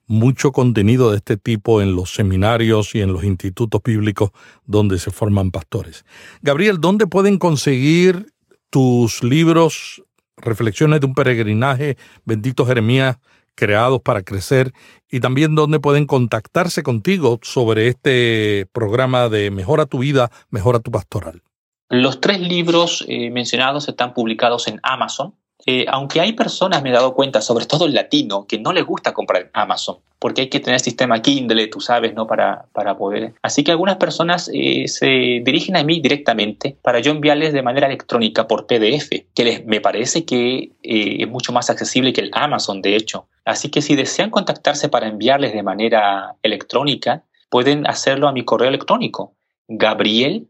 mucho 0.08 0.52
contenido 0.52 1.12
de 1.12 1.18
este 1.18 1.38
tipo 1.38 1.84
en 1.84 1.96
los 1.96 2.16
seminarios 2.16 2.96
y 2.96 3.02
en 3.02 3.14
los 3.14 3.24
institutos 3.24 3.80
bíblicos 3.86 4.32
donde 4.66 4.98
se 4.98 5.12
forman 5.12 5.52
pastores. 5.52 6.04
Gabriel, 6.42 6.82
¿dónde 6.82 7.06
pueden 7.06 7.38
conseguir 7.38 8.34
tus 8.72 9.22
libros, 9.22 10.02
Reflexiones 10.36 11.00
de 11.00 11.06
un 11.06 11.14
peregrinaje, 11.14 11.96
Bendito 12.26 12.66
Jeremías, 12.66 13.18
creados 13.56 14.02
para 14.02 14.24
crecer? 14.24 14.74
Y 15.10 15.20
también 15.20 15.56
dónde 15.56 15.80
pueden 15.80 16.06
contactarse 16.06 16.84
contigo 16.84 17.40
sobre 17.42 17.88
este 17.88 18.68
programa 18.72 19.30
de 19.30 19.52
Mejora 19.52 19.86
tu 19.86 20.00
vida, 20.00 20.32
Mejora 20.50 20.80
tu 20.80 20.92
pastoral. 20.92 21.42
Los 21.90 22.22
tres 22.22 22.40
libros 22.40 23.06
eh, 23.08 23.30
mencionados 23.30 23.88
están 23.88 24.14
publicados 24.14 24.68
en 24.68 24.80
Amazon. 24.82 25.36
Eh, 25.66 25.86
aunque 25.88 26.20
hay 26.20 26.34
personas, 26.34 26.84
me 26.84 26.90
he 26.90 26.94
dado 26.94 27.14
cuenta, 27.14 27.40
sobre 27.42 27.66
todo 27.66 27.86
el 27.86 27.94
latino, 27.94 28.46
que 28.46 28.60
no 28.60 28.74
les 28.74 28.86
gusta 28.86 29.14
comprar 29.14 29.50
Amazon, 29.54 29.98
porque 30.20 30.42
hay 30.42 30.50
que 30.50 30.60
tener 30.60 30.82
sistema 30.82 31.22
Kindle, 31.22 31.68
tú 31.68 31.80
sabes, 31.80 32.14
¿no? 32.14 32.28
Para, 32.28 32.66
para 32.74 32.98
poder. 32.98 33.34
Así 33.42 33.64
que 33.64 33.72
algunas 33.72 33.96
personas 33.96 34.50
eh, 34.54 34.88
se 34.88 35.42
dirigen 35.44 35.78
a 35.78 35.84
mí 35.84 36.02
directamente 36.02 36.76
para 36.82 37.00
yo 37.00 37.12
enviarles 37.12 37.54
de 37.54 37.62
manera 37.62 37.88
electrónica 37.88 38.46
por 38.48 38.68
PDF, 38.68 39.10
que 39.34 39.44
les, 39.44 39.66
me 39.66 39.80
parece 39.80 40.26
que 40.26 40.72
eh, 40.84 41.18
es 41.20 41.30
mucho 41.30 41.54
más 41.54 41.70
accesible 41.70 42.12
que 42.12 42.22
el 42.22 42.32
Amazon, 42.34 42.82
de 42.82 42.98
hecho. 42.98 43.28
Así 43.46 43.70
que 43.70 43.82
si 43.82 43.96
desean 43.96 44.30
contactarse 44.32 44.90
para 44.90 45.08
enviarles 45.08 45.54
de 45.54 45.64
manera 45.64 46.36
electrónica, 46.44 47.24
pueden 47.50 47.88
hacerlo 47.88 48.28
a 48.28 48.34
mi 48.34 48.44
correo 48.44 48.68
electrónico, 48.68 49.36
gabriel.g, 49.68 50.48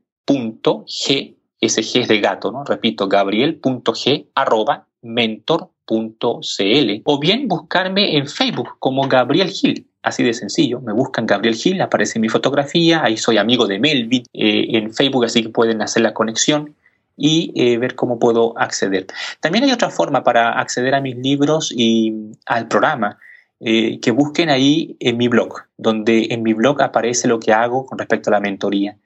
ese 1.60 1.82
G 1.82 2.02
es 2.02 2.08
de 2.08 2.19
gato, 2.19 2.52
¿no? 2.52 2.63
Repito, 2.63 3.08
gabriel.g 3.08 4.28
arroba 4.36 4.88
mentor.cl 5.04 7.02
o 7.04 7.20
bien 7.20 7.48
buscarme 7.48 8.18
en 8.18 8.28
Facebook 8.28 8.78
como 8.80 9.08
Gabriel 9.08 9.50
Gil. 9.50 9.88
Así 10.02 10.24
de 10.24 10.34
sencillo, 10.34 10.82
me 10.82 10.92
buscan 10.92 11.26
Gabriel 11.26 11.56
Gil, 11.56 11.82
aparece 11.82 12.20
mi 12.20 12.28
fotografía, 12.28 13.04
ahí 13.04 13.16
soy 13.16 13.38
amigo 13.38 13.68
de 13.68 13.80
Melvin 13.80 14.24
eh, 14.34 14.78
en 14.78 14.94
Facebook, 14.94 15.24
así 15.26 15.44
que 15.44 15.50
pueden 15.50 15.82
hacer 15.82 16.02
la 16.04 16.13
conexión 16.13 16.76
y 17.16 17.54
eh, 17.56 17.78
ver 17.78 17.96
cómo 17.96 18.20
puedo 18.20 18.58
acceder. 18.58 19.08
También 19.39 19.63
hay 19.63 19.72
otra 19.72 19.89
forma 19.89 20.24
para 20.24 20.60
acceder 20.60 20.96
a 20.96 21.02
mis 21.02 21.16
libros 21.16 21.74
y 21.76 22.34
al 22.46 22.68
programa, 22.68 23.18
eh, 23.60 24.02
que 24.02 24.12
busquen 24.12 24.50
ahí 24.50 24.98
en 25.00 25.16
mi 25.16 25.30
blog, 25.30 25.54
donde 25.78 26.28
en 26.32 26.44
mi 26.44 26.52
blog 26.54 26.82
aparece 26.82 27.30
lo 27.30 27.39
que 27.39 27.54
hago 27.54 27.86
con 27.86 27.98
respecto 27.98 28.30
a 28.30 28.34
la 28.34 28.42
mentoría. 28.42 28.98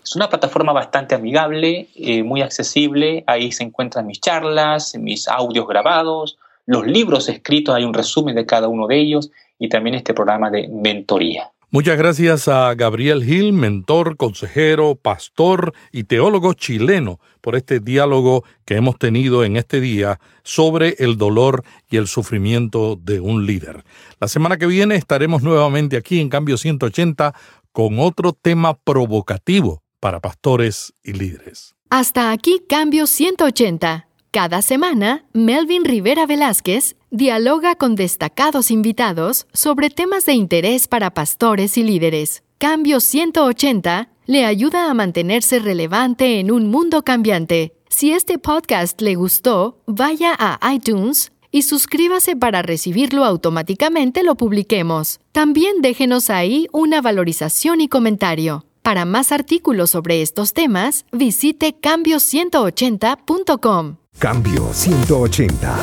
Es 0.03 0.15
una 0.15 0.29
plataforma 0.29 0.73
bastante 0.73 1.15
amigable, 1.15 1.87
eh, 1.95 2.23
muy 2.23 2.41
accesible. 2.41 3.23
Ahí 3.27 3.51
se 3.51 3.63
encuentran 3.63 4.07
mis 4.07 4.19
charlas, 4.19 4.95
mis 4.97 5.27
audios 5.27 5.67
grabados, 5.67 6.39
los 6.65 6.87
libros 6.87 7.29
escritos, 7.29 7.75
hay 7.75 7.83
un 7.83 7.93
resumen 7.93 8.35
de 8.35 8.45
cada 8.45 8.67
uno 8.67 8.87
de 8.87 8.99
ellos 8.99 9.31
y 9.59 9.69
también 9.69 9.95
este 9.95 10.13
programa 10.13 10.49
de 10.49 10.67
mentoría. 10.69 11.50
Muchas 11.73 11.97
gracias 11.97 12.49
a 12.49 12.75
Gabriel 12.75 13.23
Gil, 13.23 13.53
mentor, 13.53 14.17
consejero, 14.17 14.95
pastor 14.95 15.73
y 15.93 16.03
teólogo 16.03 16.53
chileno, 16.53 17.21
por 17.39 17.55
este 17.55 17.79
diálogo 17.79 18.43
que 18.65 18.75
hemos 18.75 18.99
tenido 18.99 19.45
en 19.45 19.55
este 19.55 19.79
día 19.79 20.19
sobre 20.43 20.95
el 20.99 21.17
dolor 21.17 21.63
y 21.89 21.95
el 21.95 22.07
sufrimiento 22.07 22.99
de 23.01 23.21
un 23.21 23.45
líder. 23.45 23.85
La 24.19 24.27
semana 24.27 24.57
que 24.57 24.65
viene 24.65 24.95
estaremos 24.95 25.43
nuevamente 25.43 25.95
aquí 25.95 26.19
en 26.19 26.27
Cambio 26.27 26.57
180 26.57 27.33
con 27.71 27.99
otro 27.99 28.33
tema 28.33 28.77
provocativo 28.77 29.81
para 30.01 30.19
pastores 30.19 30.93
y 31.05 31.13
líderes. 31.13 31.75
Hasta 31.89 32.33
aquí 32.33 32.61
Cambio 32.67 33.07
180. 33.07 34.10
Cada 34.33 34.61
semana, 34.61 35.25
Melvin 35.33 35.83
Rivera 35.83 36.25
Velázquez 36.25 36.95
dialoga 37.09 37.75
con 37.75 37.95
destacados 37.95 38.71
invitados 38.71 39.45
sobre 39.51 39.89
temas 39.89 40.25
de 40.25 40.31
interés 40.31 40.87
para 40.87 41.13
pastores 41.13 41.77
y 41.77 41.83
líderes. 41.83 42.41
Cambio 42.57 43.01
180 43.01 44.07
le 44.27 44.45
ayuda 44.45 44.89
a 44.89 44.93
mantenerse 44.93 45.59
relevante 45.59 46.39
en 46.39 46.49
un 46.49 46.67
mundo 46.67 47.03
cambiante. 47.03 47.73
Si 47.89 48.13
este 48.13 48.39
podcast 48.39 49.01
le 49.01 49.15
gustó, 49.15 49.81
vaya 49.85 50.33
a 50.39 50.73
iTunes 50.73 51.33
y 51.51 51.63
suscríbase 51.63 52.37
para 52.37 52.61
recibirlo 52.61 53.25
automáticamente 53.25 54.23
lo 54.23 54.35
publiquemos. 54.35 55.19
También 55.33 55.81
déjenos 55.81 56.29
ahí 56.29 56.69
una 56.71 57.01
valorización 57.01 57.81
y 57.81 57.89
comentario. 57.89 58.65
Para 58.81 59.03
más 59.03 59.33
artículos 59.33 59.89
sobre 59.89 60.21
estos 60.21 60.53
temas, 60.53 61.03
visite 61.11 61.75
cambio180.com. 61.81 63.97
Cambio 64.19 64.71
180. 64.71 65.75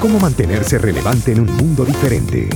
¿Cómo 0.00 0.18
mantenerse 0.18 0.78
relevante 0.78 1.32
en 1.32 1.40
un 1.40 1.56
mundo 1.56 1.84
diferente? 1.84 2.48